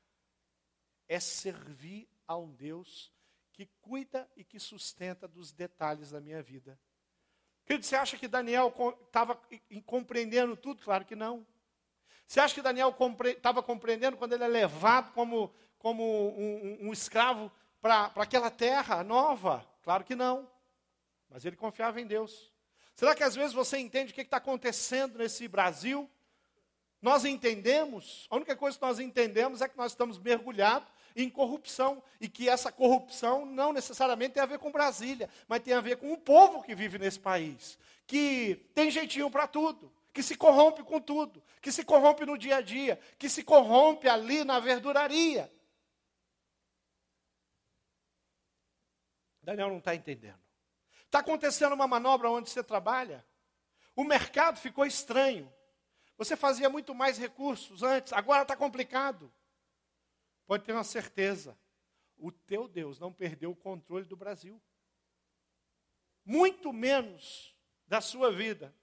[1.09, 3.13] é servir a um Deus
[3.53, 6.79] que cuida e que sustenta dos detalhes da minha vida.
[7.65, 8.73] Querido, você acha que Daniel
[9.07, 9.41] estava
[9.85, 10.83] compreendendo tudo?
[10.83, 11.47] Claro que não.
[12.27, 12.95] Você acha que Daniel
[13.27, 19.03] estava compreendendo quando ele é levado como, como um, um, um escravo para aquela terra
[19.03, 19.67] nova?
[19.83, 20.51] Claro que não.
[21.29, 22.53] Mas ele confiava em Deus.
[22.95, 26.11] Será que às vezes você entende o que está acontecendo nesse Brasil?
[27.01, 32.03] Nós entendemos, a única coisa que nós entendemos é que nós estamos mergulhados em corrupção
[32.21, 35.97] e que essa corrupção não necessariamente tem a ver com Brasília, mas tem a ver
[35.97, 40.83] com o povo que vive nesse país, que tem jeitinho para tudo, que se corrompe
[40.83, 45.51] com tudo, que se corrompe no dia a dia, que se corrompe ali na verduraria.
[49.43, 50.41] Daniel não está entendendo.
[51.05, 53.25] Está acontecendo uma manobra onde você trabalha.
[53.95, 55.51] O mercado ficou estranho.
[56.17, 59.33] Você fazia muito mais recursos antes, agora está complicado.
[60.47, 61.59] Pode ter uma certeza:
[62.17, 64.61] o teu Deus não perdeu o controle do Brasil.
[66.25, 67.55] Muito menos
[67.87, 68.75] da sua vida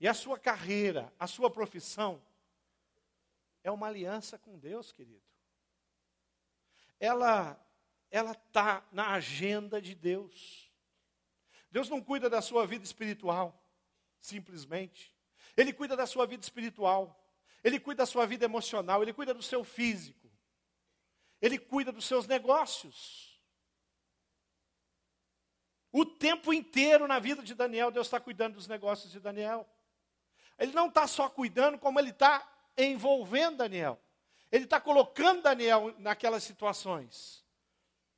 [0.00, 2.22] e a sua carreira, a sua profissão,
[3.62, 5.22] é uma aliança com Deus, querido.
[6.98, 7.60] Ela
[8.10, 10.72] ela está na agenda de Deus.
[11.70, 13.62] Deus não cuida da sua vida espiritual,
[14.18, 15.14] simplesmente.
[15.58, 17.20] Ele cuida da sua vida espiritual.
[17.64, 19.02] Ele cuida da sua vida emocional.
[19.02, 20.30] Ele cuida do seu físico.
[21.42, 23.42] Ele cuida dos seus negócios.
[25.90, 29.68] O tempo inteiro na vida de Daniel, Deus está cuidando dos negócios de Daniel.
[30.56, 34.00] Ele não está só cuidando, como ele está envolvendo Daniel.
[34.52, 37.44] Ele está colocando Daniel naquelas situações.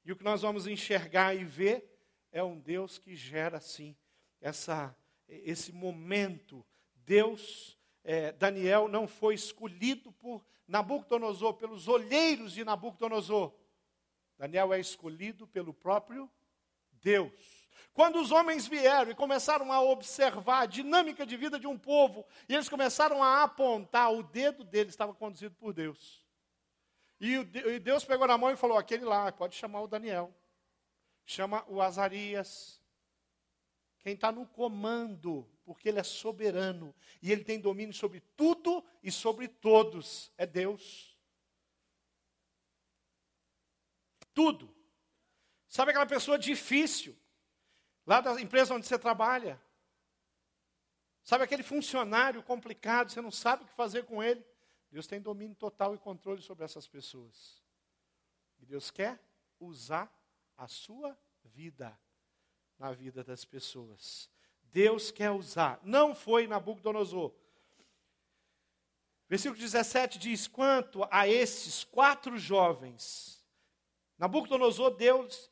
[0.04, 1.90] E o que nós vamos enxergar e ver
[2.30, 3.96] é um Deus que gera, assim,
[4.42, 4.94] essa,
[5.26, 6.66] esse momento.
[7.10, 13.52] Deus, é, Daniel não foi escolhido por Nabucodonosor, pelos olheiros de Nabucodonosor.
[14.38, 16.30] Daniel é escolhido pelo próprio
[17.02, 17.68] Deus.
[17.92, 22.24] Quando os homens vieram e começaram a observar a dinâmica de vida de um povo,
[22.48, 26.24] e eles começaram a apontar, o dedo deles estava conduzido por Deus.
[27.20, 27.42] E
[27.80, 30.32] Deus pegou na mão e falou: aquele lá, pode chamar o Daniel.
[31.26, 32.79] Chama o Azarias.
[34.02, 39.12] Quem está no comando, porque ele é soberano e ele tem domínio sobre tudo e
[39.12, 41.16] sobre todos, é Deus.
[44.32, 44.74] Tudo.
[45.68, 47.16] Sabe aquela pessoa difícil,
[48.06, 49.60] lá da empresa onde você trabalha.
[51.22, 54.44] Sabe aquele funcionário complicado, você não sabe o que fazer com ele.
[54.90, 57.62] Deus tem domínio total e controle sobre essas pessoas.
[58.58, 59.22] E Deus quer
[59.60, 60.12] usar
[60.56, 61.96] a sua vida
[62.80, 64.28] na vida das pessoas.
[64.72, 65.78] Deus quer usar.
[65.84, 67.32] Não foi Nabucodonosor.
[69.28, 73.44] Versículo 17 diz: Quanto a esses quatro jovens,
[74.18, 75.50] Nabucodonosor Deus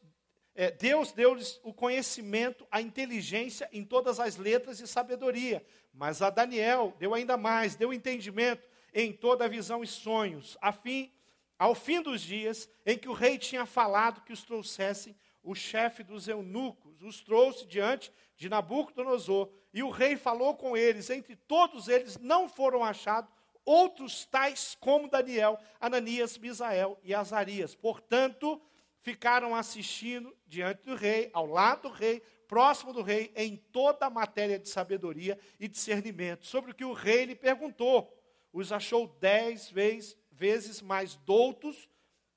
[0.54, 5.64] é, Deus deu-lhes o conhecimento, a inteligência em todas as letras e sabedoria.
[5.92, 10.72] Mas a Daniel deu ainda mais, deu entendimento em toda a visão e sonhos, a
[10.72, 11.12] fim,
[11.56, 16.02] ao fim dos dias em que o rei tinha falado que os trouxessem, o chefe
[16.02, 21.88] dos eunucos os trouxe diante de Nabucodonosor, e o rei falou com eles, entre todos
[21.88, 23.30] eles não foram achados
[23.64, 27.74] outros tais como Daniel, Ananias, Misael e Azarias.
[27.74, 28.58] Portanto,
[29.02, 34.10] ficaram assistindo diante do rei, ao lado do rei, próximo do rei, em toda a
[34.10, 38.10] matéria de sabedoria e discernimento, sobre o que o rei lhe perguntou.
[38.54, 41.86] Os achou dez vezes, mais doutos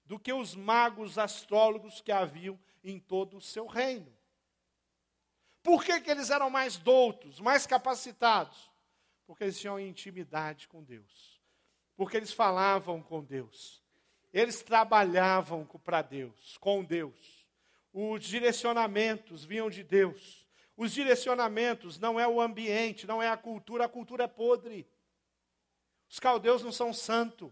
[0.05, 4.11] do que os magos astrólogos que haviam em todo o seu reino.
[5.63, 8.71] Por que, que eles eram mais doutos, mais capacitados?
[9.25, 11.39] Porque eles tinham intimidade com Deus.
[11.95, 13.79] porque eles falavam com Deus.
[14.33, 17.45] Eles trabalhavam para Deus, com Deus.
[17.93, 20.47] Os direcionamentos vinham de Deus.
[20.75, 24.87] Os direcionamentos não é o ambiente, não é a cultura, a cultura é podre.
[26.09, 27.51] Os caldeus não são santos.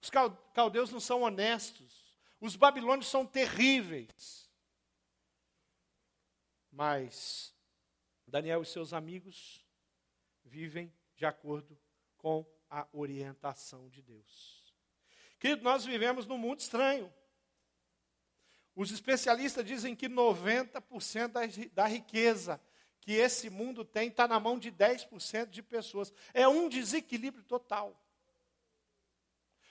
[0.00, 0.10] Os
[0.54, 2.16] caldeus não são honestos.
[2.40, 4.48] Os babilônios são terríveis.
[6.70, 7.54] Mas
[8.26, 9.64] Daniel e seus amigos
[10.44, 11.78] vivem de acordo
[12.16, 14.64] com a orientação de Deus.
[15.38, 17.12] Querido, nós vivemos num mundo estranho.
[18.74, 22.60] Os especialistas dizem que 90% da riqueza
[23.00, 26.12] que esse mundo tem está na mão de 10% de pessoas.
[26.32, 28.00] É um desequilíbrio total.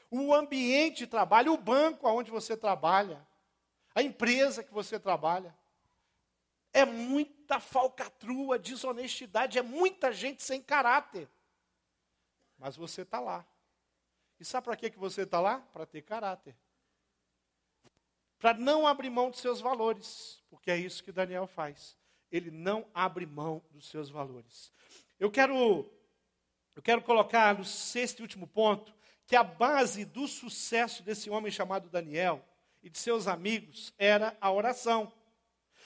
[0.10, 3.26] O ambiente de trabalho, o banco onde você trabalha,
[3.94, 5.56] a empresa que você trabalha,
[6.72, 11.28] é muita falcatrua, desonestidade, é muita gente sem caráter.
[12.58, 13.46] Mas você está lá.
[14.40, 15.60] E sabe para que, que você está lá?
[15.74, 16.56] Para ter caráter.
[18.40, 20.44] Para não abrir mão dos seus valores.
[20.50, 21.98] Porque é isso que Daniel faz.
[22.32, 24.72] Ele não abre mão dos seus valores.
[25.20, 25.90] Eu quero,
[26.76, 28.97] eu quero colocar no sexto e último ponto
[29.28, 32.44] que a base do sucesso desse homem chamado Daniel
[32.82, 35.12] e de seus amigos era a oração.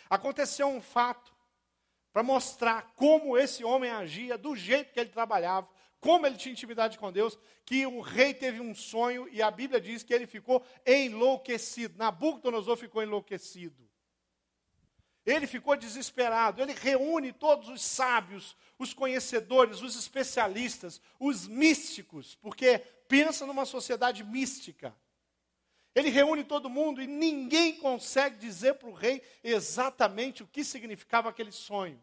[0.07, 1.35] Aconteceu um fato
[2.13, 5.67] para mostrar como esse homem agia, do jeito que ele trabalhava,
[5.99, 9.81] como ele tinha intimidade com Deus, que o rei teve um sonho e a Bíblia
[9.81, 11.97] diz que ele ficou enlouquecido.
[11.97, 13.89] Nabucodonosor ficou enlouquecido.
[15.25, 16.61] Ele ficou desesperado.
[16.61, 24.23] Ele reúne todos os sábios, os conhecedores, os especialistas, os místicos, porque pensa numa sociedade
[24.23, 24.95] mística.
[25.93, 31.29] Ele reúne todo mundo e ninguém consegue dizer para o rei exatamente o que significava
[31.29, 32.01] aquele sonho.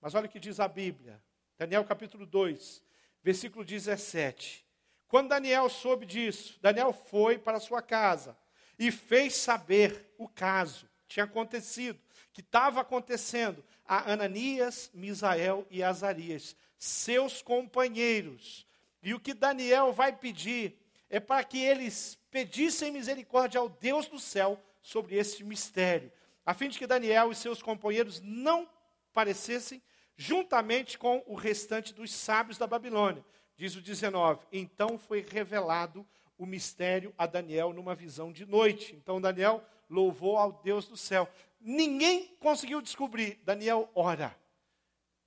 [0.00, 1.22] Mas olha o que diz a Bíblia,
[1.56, 2.82] Daniel capítulo 2,
[3.22, 4.66] versículo 17.
[5.06, 8.36] Quando Daniel soube disso, Daniel foi para sua casa
[8.78, 11.98] e fez saber o caso, tinha acontecido,
[12.32, 18.66] que estava acontecendo a Ananias, Misael e Azarias, seus companheiros.
[19.02, 20.78] E o que Daniel vai pedir
[21.08, 26.12] é para que eles pedissem misericórdia ao Deus do céu sobre este mistério,
[26.44, 28.68] a fim de que Daniel e seus companheiros não
[29.12, 29.82] parecessem
[30.16, 33.24] juntamente com o restante dos sábios da Babilônia.
[33.56, 36.06] Diz o 19: Então foi revelado
[36.36, 38.94] o mistério a Daniel numa visão de noite.
[38.94, 41.28] Então Daniel louvou ao Deus do céu.
[41.60, 43.40] Ninguém conseguiu descobrir.
[43.44, 44.38] Daniel ora.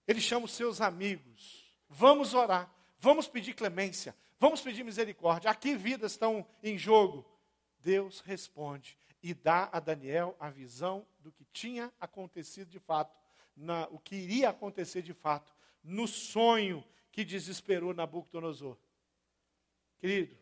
[0.08, 1.74] Ele chama os seus amigos.
[1.90, 2.74] Vamos orar.
[3.00, 4.16] Vamos pedir clemência.
[4.40, 5.50] Vamos pedir misericórdia.
[5.50, 7.26] Aqui vidas estão em jogo.
[7.80, 13.16] Deus responde e dá a Daniel a visão do que tinha acontecido de fato,
[13.56, 15.54] na, o que iria acontecer de fato,
[15.84, 18.78] no sonho que desesperou Nabucodonosor.
[20.00, 20.36] Querido,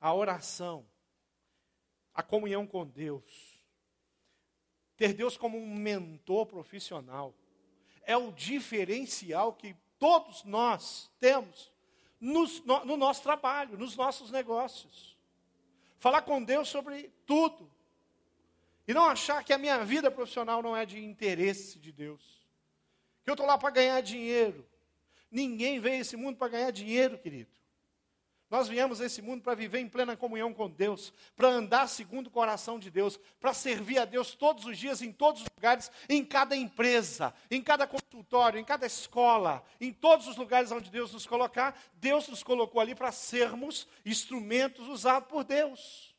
[0.00, 0.84] a oração,
[2.14, 3.60] a comunhão com Deus,
[4.96, 7.34] ter Deus como um mentor profissional,
[8.02, 11.72] é o diferencial que todos nós temos
[12.20, 15.16] nos, no, no nosso trabalho, nos nossos negócios.
[15.98, 17.70] Falar com Deus sobre tudo.
[18.88, 22.46] E não achar que a minha vida profissional não é de interesse de Deus.
[23.22, 24.66] Que eu estou lá para ganhar dinheiro.
[25.30, 27.59] Ninguém veio a esse mundo para ganhar dinheiro, querido.
[28.50, 32.26] Nós viemos a esse mundo para viver em plena comunhão com Deus, para andar segundo
[32.26, 35.90] o coração de Deus, para servir a Deus todos os dias, em todos os lugares,
[36.08, 41.12] em cada empresa, em cada consultório, em cada escola, em todos os lugares onde Deus
[41.12, 46.12] nos colocar, Deus nos colocou ali para sermos instrumentos usados por Deus.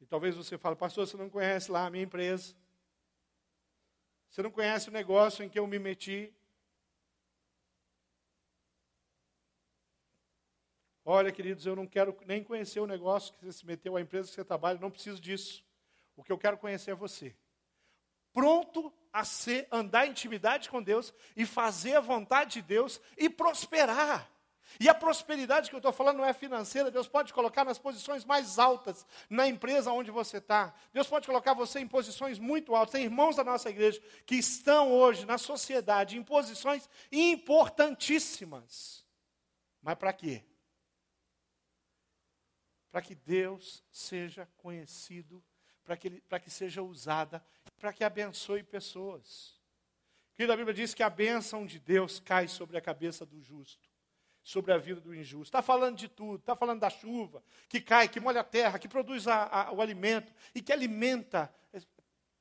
[0.00, 2.54] E talvez você fale, pastor, você não conhece lá a minha empresa.
[4.30, 6.32] Você não conhece o negócio em que eu me meti.
[11.04, 14.28] Olha, queridos, eu não quero nem conhecer o negócio que você se meteu, a empresa
[14.28, 15.62] que você trabalha, não preciso disso.
[16.16, 17.36] O que eu quero conhecer é você.
[18.32, 23.28] Pronto a ser, andar em intimidade com Deus e fazer a vontade de Deus e
[23.28, 24.30] prosperar.
[24.80, 28.24] E a prosperidade que eu estou falando não é financeira, Deus pode colocar nas posições
[28.24, 30.74] mais altas na empresa onde você está.
[30.92, 32.92] Deus pode colocar você em posições muito altas.
[32.92, 39.04] Tem irmãos da nossa igreja que estão hoje na sociedade em posições importantíssimas.
[39.82, 40.42] Mas para quê?
[42.94, 45.42] Para que Deus seja conhecido,
[45.82, 47.44] para que, para que seja usada,
[47.76, 49.60] para que abençoe pessoas.
[50.32, 53.90] Querido, a Bíblia diz que a bênção de Deus cai sobre a cabeça do justo,
[54.44, 55.46] sobre a vida do injusto.
[55.46, 58.86] Está falando de tudo, está falando da chuva, que cai, que molha a terra, que
[58.86, 61.52] produz a, a, o alimento e que alimenta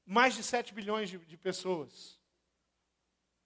[0.05, 2.19] mais de 7 bilhões de, de pessoas.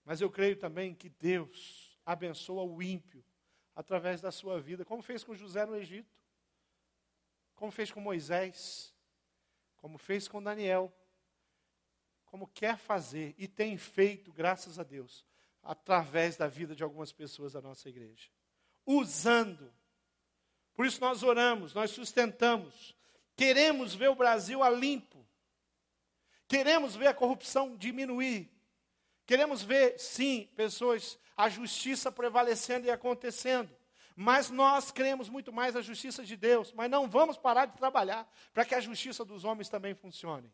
[0.04, 3.24] Mas eu creio também que Deus abençoa o ímpio
[3.74, 6.17] através da sua vida, como fez com José no Egito,
[7.58, 8.94] como fez com Moisés,
[9.78, 10.94] como fez com Daniel,
[12.24, 15.26] como quer fazer e tem feito, graças a Deus,
[15.60, 18.30] através da vida de algumas pessoas da nossa igreja.
[18.86, 19.74] Usando.
[20.72, 22.96] Por isso nós oramos, nós sustentamos.
[23.36, 25.26] Queremos ver o Brasil a limpo.
[26.46, 28.48] Queremos ver a corrupção diminuir.
[29.26, 33.76] Queremos ver, sim, pessoas, a justiça prevalecendo e acontecendo.
[34.20, 36.72] Mas nós cremos muito mais a justiça de Deus.
[36.72, 40.50] Mas não vamos parar de trabalhar para que a justiça dos homens também funcione.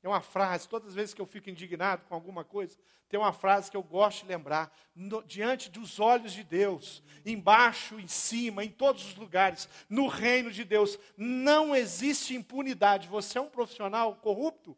[0.00, 2.76] Tem uma frase, todas as vezes que eu fico indignado com alguma coisa,
[3.08, 4.76] tem uma frase que eu gosto de lembrar.
[4.92, 10.50] No, diante dos olhos de Deus, embaixo, em cima, em todos os lugares, no reino
[10.50, 13.06] de Deus, não existe impunidade.
[13.06, 14.76] Você é um profissional corrupto?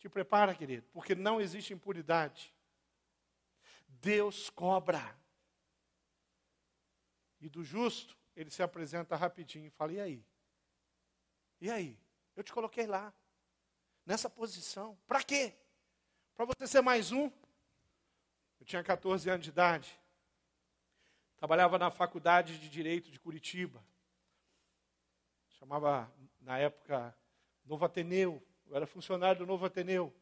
[0.00, 2.52] Te prepara, querido, porque não existe impunidade.
[3.86, 5.16] Deus cobra.
[7.46, 10.26] E do justo, ele se apresenta rapidinho e fala: e aí?
[11.60, 11.96] E aí?
[12.34, 13.14] Eu te coloquei lá
[14.04, 14.98] nessa posição.
[15.06, 15.54] Para quê?
[16.34, 17.30] Para você ser mais um?
[18.58, 19.96] Eu tinha 14 anos de idade.
[21.36, 23.80] Trabalhava na faculdade de Direito de Curitiba.
[25.50, 27.16] Chamava, na época,
[27.64, 28.44] Novo Ateneu.
[28.66, 30.12] Eu era funcionário do Novo Ateneu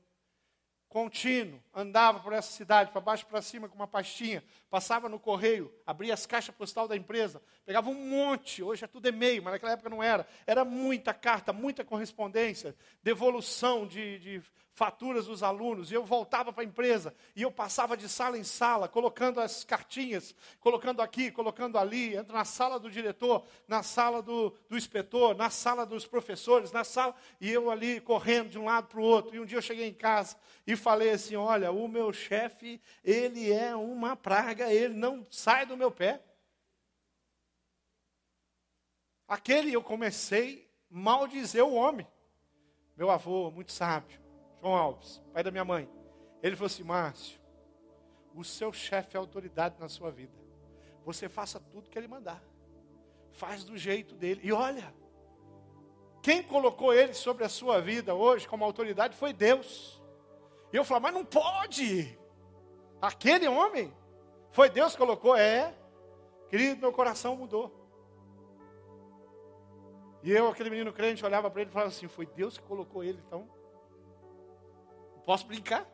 [0.94, 5.74] contínuo, andava por essa cidade, para baixo para cima, com uma pastinha, passava no correio,
[5.84, 9.72] abria as caixas postal da empresa, pegava um monte, hoje é tudo e-mail, mas naquela
[9.72, 14.42] época não era, era muita carta, muita correspondência, devolução de, de
[14.74, 18.42] faturas dos alunos, e eu voltava para a empresa, e eu passava de sala em
[18.42, 24.20] sala, colocando as cartinhas, colocando aqui, colocando ali, entro na sala do diretor, na sala
[24.20, 28.64] do, do inspetor, na sala dos professores, na sala, e eu ali correndo de um
[28.64, 31.70] lado para o outro, e um dia eu cheguei em casa e falei assim, olha,
[31.70, 36.20] o meu chefe, ele é uma praga, ele não sai do meu pé.
[39.28, 42.06] Aquele eu comecei mal dizer o homem.
[42.96, 44.23] Meu avô, muito sábio,
[44.64, 45.86] João Alves, pai da minha mãe.
[46.42, 47.38] Ele falou assim: Márcio,
[48.34, 50.32] o seu chefe é autoridade na sua vida.
[51.04, 52.42] Você faça tudo que ele mandar.
[53.32, 54.40] Faz do jeito dele.
[54.42, 54.94] E olha,
[56.22, 60.02] quem colocou ele sobre a sua vida hoje como autoridade foi Deus.
[60.72, 62.18] E eu falo, mas não pode.
[63.02, 63.92] Aquele homem
[64.50, 65.74] foi Deus que colocou, é.
[66.48, 67.70] Querido, meu coração mudou.
[70.22, 73.04] E eu, aquele menino crente, olhava para ele e falava assim: Foi Deus que colocou
[73.04, 73.46] ele, então
[75.24, 75.86] posso brincar.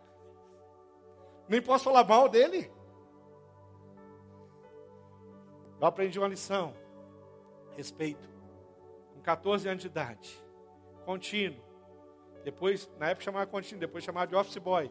[1.48, 2.70] Nem posso falar mal dele.
[5.80, 6.74] Eu aprendi uma lição.
[7.76, 8.28] Respeito.
[9.14, 10.38] Com 14 anos de idade.
[11.04, 11.60] Contínuo.
[12.44, 14.90] Depois, na época chamava contínuo, depois chamava de office boy.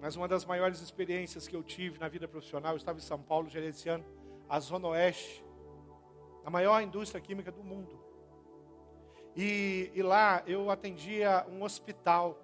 [0.00, 3.22] Mas uma das maiores experiências que eu tive na vida profissional, eu estava em São
[3.22, 4.04] Paulo gerenciando
[4.48, 5.44] a Zona Oeste,
[6.44, 8.11] a maior indústria química do mundo.
[9.36, 12.38] E, e, lá eu atendia um hospital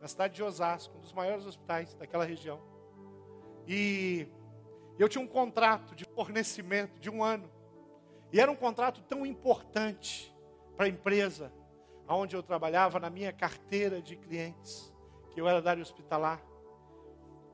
[0.00, 2.60] na cidade de Osasco, um dos maiores hospitais daquela região.
[3.66, 4.26] E
[4.98, 7.50] eu tinha um contrato de fornecimento de um ano.
[8.32, 10.34] E era um contrato tão importante
[10.76, 11.52] para a empresa
[12.08, 14.92] onde eu trabalhava, na minha carteira de clientes,
[15.32, 16.42] que eu era da área hospitalar.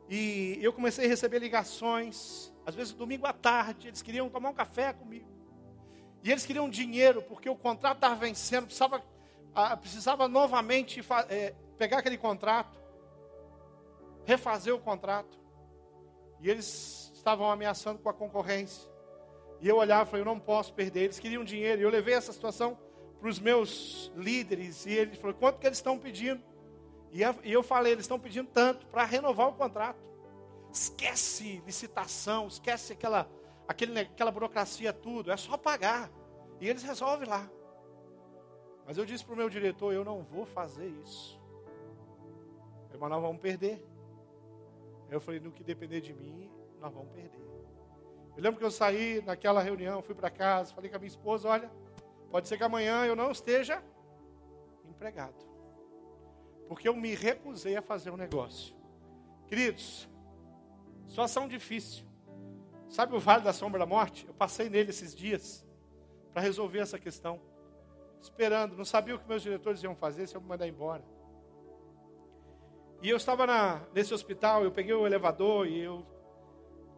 [0.09, 4.55] E eu comecei a receber ligações, às vezes domingo à tarde, eles queriam tomar um
[4.55, 5.36] café comigo.
[6.27, 9.01] E eles queriam dinheiro, porque o contrato estava vencendo, precisava,
[9.81, 12.77] precisava novamente é, pegar aquele contrato,
[14.25, 15.39] refazer o contrato.
[16.41, 18.91] E eles estavam ameaçando com a concorrência.
[19.61, 21.05] E eu olhava e falei, eu não posso perder.
[21.05, 21.81] Eles queriam dinheiro.
[21.81, 22.77] E eu levei essa situação
[23.21, 24.85] para os meus líderes.
[24.85, 26.43] E eles falaram, quanto que eles estão pedindo?
[27.13, 27.23] E
[27.53, 30.05] eu falei, eles estão pedindo tanto para renovar o contrato.
[30.73, 33.31] Esquece licitação, esquece aquela
[33.67, 36.11] aquele, aquela burocracia, tudo, é só pagar.
[36.61, 37.51] E eles resolvem lá.
[38.87, 41.41] Mas eu disse para o meu diretor: eu não vou fazer isso.
[42.93, 43.85] Eu, mas nós vamos perder.
[45.11, 46.51] Eu falei: no que depender de mim,
[46.81, 47.45] nós vamos perder.
[48.37, 51.49] Eu lembro que eu saí naquela reunião, fui para casa, falei com a minha esposa:
[51.49, 51.71] olha,
[52.31, 53.83] pode ser que amanhã eu não esteja
[54.89, 55.45] empregado.
[56.69, 58.75] Porque eu me recusei a fazer um negócio.
[59.47, 60.09] Queridos,
[61.09, 62.06] situação difícil.
[62.89, 64.27] Sabe o vale da sombra da morte?
[64.27, 65.67] Eu passei nele esses dias
[66.33, 67.41] para resolver essa questão.
[68.21, 71.05] Esperando, não sabia o que meus diretores iam fazer, se eu me mandar embora.
[73.03, 76.05] E eu estava na, nesse hospital, eu peguei o elevador e eu,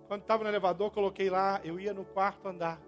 [0.07, 2.81] quando estava no elevador, coloquei lá, eu ia no quarto andar.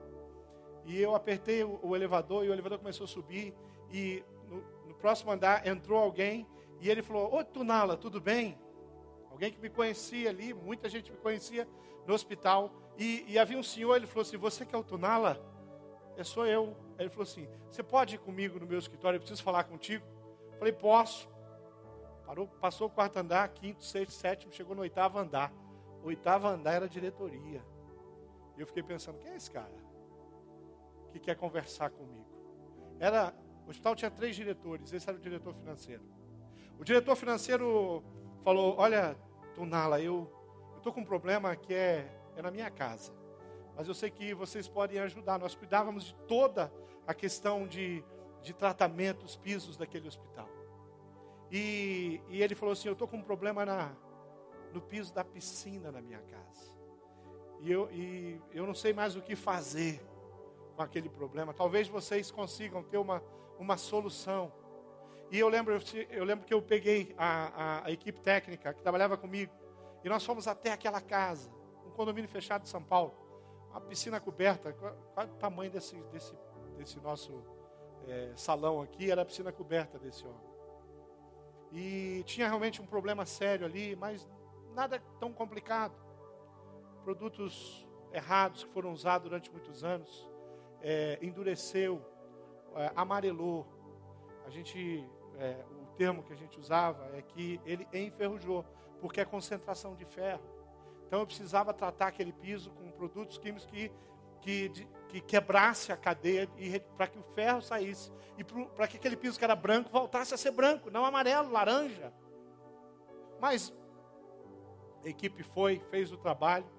[0.85, 3.55] E eu apertei o, o elevador e o elevador começou a subir.
[3.93, 6.47] E no, no próximo andar entrou alguém
[6.81, 8.59] E ele falou: Ô Tunala, tudo bem?
[9.31, 11.69] Alguém que me conhecia ali, muita gente me conhecia
[12.07, 12.73] no hospital.
[13.01, 15.43] E, e havia um senhor, ele falou assim: Você que é o Tunala?
[16.19, 16.77] É, sou eu.
[16.99, 19.17] Ele falou assim: Você pode ir comigo no meu escritório?
[19.17, 20.05] Eu preciso falar contigo.
[20.53, 21.27] Eu falei: Posso.
[22.27, 25.51] Parou, passou o quarto andar, quinto, sexto, sétimo, chegou no oitavo andar.
[26.05, 27.65] O oitavo andar era diretoria.
[28.59, 29.73] E eu fiquei pensando: Quem é esse cara?
[31.11, 32.29] Que quer conversar comigo?
[32.99, 33.35] Era,
[33.67, 36.05] o hospital tinha três diretores, esse era o diretor financeiro.
[36.79, 38.05] O diretor financeiro
[38.45, 39.17] falou: Olha,
[39.55, 40.31] Tunala, eu
[40.77, 43.13] estou com um problema que é, é na minha casa.
[43.77, 45.39] Mas eu sei que vocês podem ajudar.
[45.39, 46.73] Nós cuidávamos de toda
[47.07, 48.05] a questão de,
[48.43, 50.49] de tratamento, os pisos daquele hospital.
[51.51, 53.93] E, e ele falou assim: Eu estou com um problema na,
[54.73, 56.71] no piso da piscina na minha casa.
[57.61, 60.01] E eu, e eu não sei mais o que fazer
[60.75, 61.53] com aquele problema.
[61.53, 63.23] Talvez vocês consigam ter uma,
[63.59, 64.53] uma solução.
[65.31, 65.79] E eu lembro,
[66.11, 69.53] eu lembro que eu peguei a, a, a, equipe técnica que trabalhava comigo
[70.03, 71.51] e nós fomos até aquela casa,
[72.01, 73.15] condomínio fechado de São Paulo,
[73.71, 74.95] uma piscina coberta, qual,
[75.27, 76.35] o tamanho desse, desse,
[76.79, 77.45] desse nosso
[78.09, 79.11] é, salão aqui?
[79.11, 80.41] Era a piscina coberta desse homem.
[81.71, 84.27] E tinha realmente um problema sério ali, mas
[84.75, 85.93] nada tão complicado.
[87.05, 90.27] Produtos errados que foram usados durante muitos anos,
[90.81, 92.01] é, endureceu,
[92.77, 93.67] é, amarelou.
[94.47, 98.65] A gente é, o termo que a gente usava é que ele enferrujou,
[99.03, 100.60] porque é concentração de ferro.
[101.11, 103.91] Então eu precisava tratar aquele piso com produtos químicos que,
[104.41, 104.71] que,
[105.09, 106.49] que quebrasse a cadeia
[106.97, 108.13] para que o ferro saísse.
[108.39, 112.13] E para que aquele piso que era branco voltasse a ser branco, não amarelo, laranja.
[113.41, 113.75] Mas
[115.05, 116.71] a equipe foi, fez o trabalho,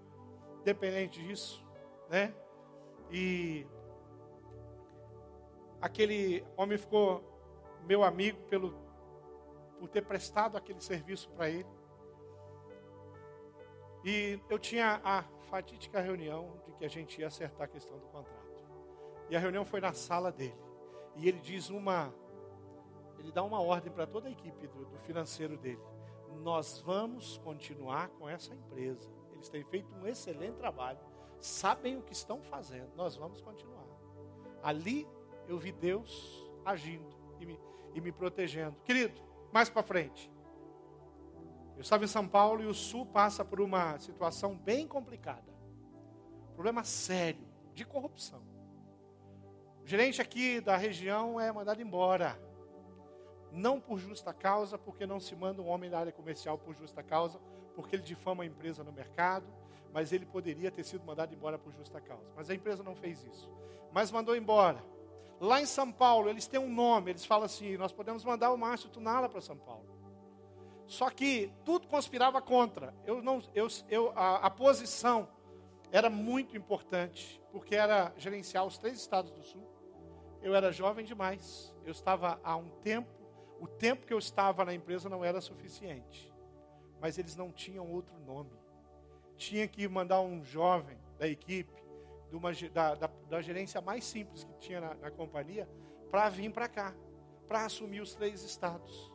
[0.62, 1.62] independente disso,
[2.10, 2.34] né?
[3.12, 3.68] E
[5.82, 7.22] aquele homem ficou
[7.86, 8.74] meu amigo pelo,
[9.78, 11.81] por ter prestado aquele serviço para ele.
[14.04, 18.06] E eu tinha a fatídica reunião de que a gente ia acertar a questão do
[18.08, 18.42] contrato.
[19.30, 20.60] E a reunião foi na sala dele.
[21.16, 22.14] E ele diz uma.
[23.20, 25.82] Ele dá uma ordem para toda a equipe do, do financeiro dele.
[26.42, 29.10] Nós vamos continuar com essa empresa.
[29.34, 31.00] Eles têm feito um excelente trabalho.
[31.40, 32.96] Sabem o que estão fazendo.
[32.96, 33.86] Nós vamos continuar.
[34.64, 35.08] Ali
[35.48, 37.60] eu vi Deus agindo e me,
[37.94, 38.76] e me protegendo.
[38.84, 39.22] Querido,
[39.52, 40.31] mais para frente.
[41.82, 45.52] Eu estava em São Paulo e o Sul passa por uma situação bem complicada.
[46.54, 48.44] Problema sério de corrupção.
[49.84, 52.40] O gerente aqui da região é mandado embora.
[53.52, 57.02] Não por justa causa, porque não se manda um homem da área comercial por justa
[57.02, 57.40] causa,
[57.76, 59.48] porque ele difama a empresa no mercado,
[59.92, 62.32] mas ele poderia ter sido mandado embora por justa causa.
[62.36, 63.50] Mas a empresa não fez isso.
[63.92, 64.86] Mas mandou embora.
[65.40, 68.58] Lá em São Paulo, eles têm um nome, eles falam assim: nós podemos mandar o
[68.58, 69.91] Márcio Tunala para São Paulo.
[70.92, 72.94] Só que tudo conspirava contra.
[73.06, 75.26] Eu não, eu, eu, a, a posição
[75.90, 79.66] era muito importante, porque era gerenciar os três estados do sul.
[80.42, 81.74] Eu era jovem demais.
[81.86, 83.10] Eu estava há um tempo,
[83.58, 86.30] o tempo que eu estava na empresa não era suficiente.
[87.00, 88.52] Mas eles não tinham outro nome.
[89.38, 91.82] Tinha que mandar um jovem da equipe
[92.30, 95.70] de uma, da, da, da, gerência mais simples que tinha na, na companhia
[96.10, 96.94] para vir para cá,
[97.48, 99.11] para assumir os três estados.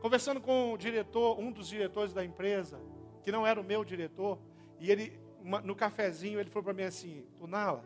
[0.00, 2.80] Conversando com o diretor, um dos diretores da empresa,
[3.22, 4.38] que não era o meu diretor,
[4.78, 5.20] e ele,
[5.64, 7.84] no cafezinho, ele falou para mim assim: Tunala,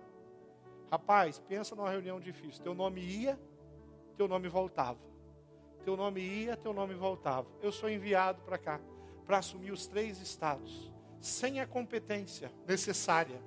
[0.91, 2.63] rapaz, pensa numa reunião difícil.
[2.63, 3.41] Teu nome ia,
[4.17, 5.01] teu nome voltava.
[5.85, 7.49] Teu nome ia, teu nome voltava.
[7.61, 8.81] Eu sou enviado para cá,
[9.27, 13.41] para assumir os três estados, sem a competência necessária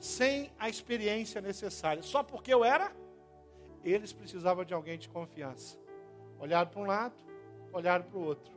[0.00, 2.02] sem a experiência necessária.
[2.02, 2.90] Só porque eu era,
[3.84, 5.78] eles precisavam de alguém de confiança.
[6.38, 7.14] Olharam para um lado,
[7.72, 8.52] olharam para o outro.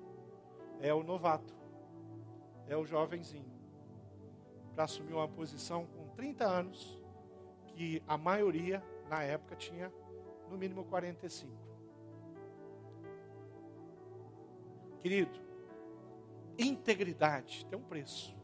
[0.80, 1.54] É o novato,
[2.68, 3.52] é o jovenzinho,
[4.74, 7.00] para assumir uma posição com 30 anos,
[7.68, 9.92] que a maioria na época tinha
[10.50, 11.52] no mínimo 45.
[15.02, 15.40] Querido,
[16.58, 18.36] integridade tem um preço.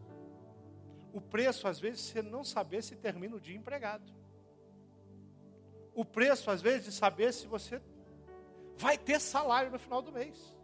[1.13, 4.13] O preço, às vezes, você não saber se termina o dia empregado.
[5.93, 7.81] O preço, às vezes, de saber se você
[8.77, 10.55] vai ter salário no final do mês.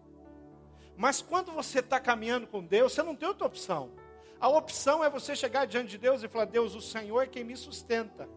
[0.97, 3.91] Mas quando você está caminhando com Deus, você não tem outra opção.
[4.39, 7.43] A opção é você chegar diante de Deus e falar: Deus, o Senhor é quem
[7.43, 8.29] me sustenta.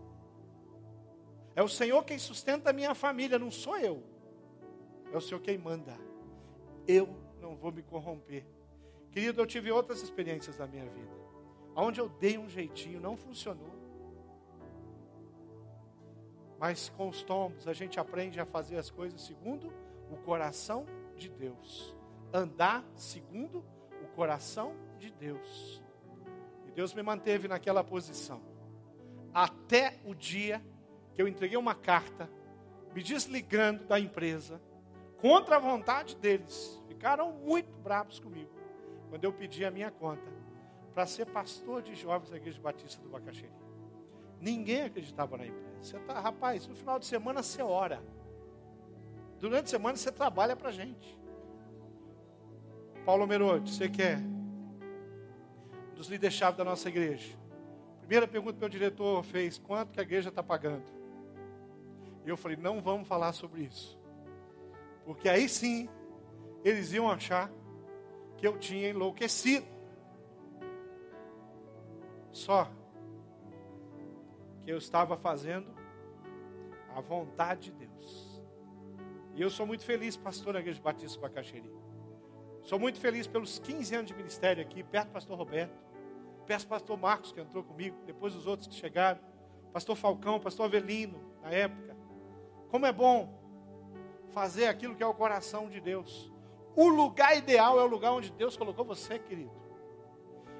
[1.55, 4.03] É o Senhor quem sustenta a minha família, não sou eu.
[5.13, 5.97] É o Senhor quem manda.
[6.87, 7.09] Eu
[7.41, 8.45] não vou me corromper.
[9.11, 11.19] Querido, eu tive outras experiências na minha vida.
[11.75, 13.73] Onde eu dei um jeitinho, não funcionou.
[16.59, 19.73] Mas com os tombos, a gente aprende a fazer as coisas segundo
[20.11, 20.87] o coração
[21.17, 21.98] de Deus.
[22.33, 23.65] Andar segundo
[24.03, 25.83] o coração de Deus.
[26.67, 28.41] E Deus me manteve naquela posição.
[29.33, 30.63] Até o dia
[31.15, 32.31] que eu entreguei uma carta,
[32.95, 34.61] me desligando da empresa,
[35.21, 36.83] contra a vontade deles.
[36.89, 38.51] Ficaram muito bravos comigo.
[39.09, 40.31] Quando eu pedi a minha conta
[40.95, 43.53] para ser pastor de jovens da Igreja Batista do Bacaxeri.
[44.41, 45.69] Ninguém acreditava na empresa.
[45.81, 48.03] Você tá, rapaz, no final de semana você ora.
[49.39, 51.19] Durante a semana você trabalha para a gente.
[53.09, 54.19] Paulo Merode, você quer?
[54.19, 57.35] Um dos líderes-chave da nossa igreja.
[58.01, 60.85] Primeira pergunta que o diretor fez: quanto que a igreja está pagando?
[62.27, 63.99] E eu falei: não vamos falar sobre isso.
[65.07, 65.89] Porque aí sim,
[66.63, 67.51] eles iam achar
[68.37, 69.67] que eu tinha enlouquecido.
[72.31, 72.71] Só
[74.61, 75.75] que eu estava fazendo
[76.95, 78.43] a vontade de Deus.
[79.35, 81.78] E eu sou muito feliz, pastor da Igreja Batista Bacaxeri.
[82.69, 85.73] Sou muito feliz pelos 15 anos de ministério aqui, perto do pastor Roberto,
[86.45, 89.19] perto do pastor Marcos, que entrou comigo, depois os outros que chegaram,
[89.73, 91.97] pastor Falcão, pastor Avelino, na época.
[92.69, 93.33] Como é bom
[94.35, 96.31] fazer aquilo que é o coração de Deus.
[96.77, 99.51] O lugar ideal é o lugar onde Deus colocou você, querido.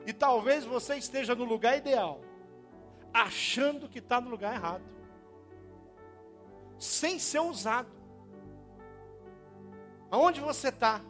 [0.07, 2.23] E talvez você esteja no lugar ideal,
[3.13, 4.85] achando que está no lugar errado,
[6.79, 7.93] sem ser usado.
[10.11, 11.03] Aonde você está?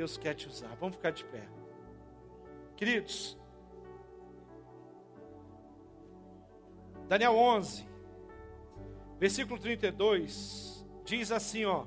[0.00, 0.74] Deus quer te usar.
[0.80, 1.42] Vamos ficar de pé.
[2.74, 3.36] Queridos,
[7.06, 7.86] Daniel 11,
[9.18, 11.84] versículo 32, diz assim: ó.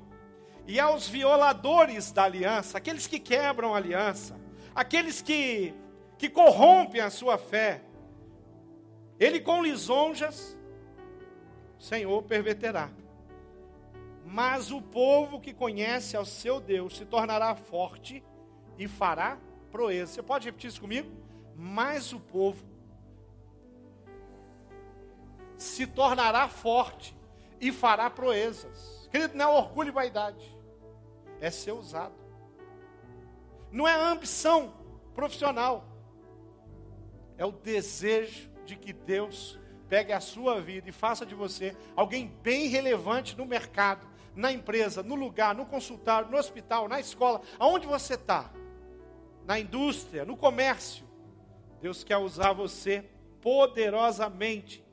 [0.64, 4.38] E aos violadores da aliança, aqueles que quebram a aliança,
[4.72, 5.74] aqueles que,
[6.16, 7.82] que corrompem a sua fé,
[9.18, 10.56] ele com lisonjas,
[11.80, 12.92] Senhor, perverterá.
[14.34, 18.20] Mas o povo que conhece ao seu Deus se tornará forte
[18.76, 19.38] e fará
[19.70, 20.14] proeza.
[20.14, 21.08] Você pode repetir isso comigo?
[21.54, 22.66] Mas o povo
[25.56, 27.16] se tornará forte
[27.60, 29.08] e fará proezas.
[29.08, 30.58] Querido, não é orgulho e vaidade,
[31.40, 32.16] é ser usado.
[33.70, 34.74] Não é ambição
[35.14, 35.86] profissional,
[37.38, 42.26] é o desejo de que Deus pegue a sua vida e faça de você alguém
[42.42, 47.86] bem relevante no mercado, na empresa, no lugar, no consultório, no hospital, na escola, aonde
[47.86, 48.50] você está,
[49.46, 51.06] na indústria, no comércio.
[51.80, 53.08] Deus quer usar você
[53.40, 54.84] poderosamente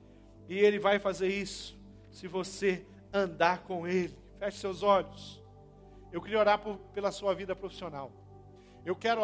[0.47, 1.79] e Ele vai fazer isso
[2.09, 4.17] se você andar com Ele.
[4.37, 5.41] Feche seus olhos.
[6.11, 8.11] Eu queria orar por, pela sua vida profissional.
[8.85, 9.19] Eu quero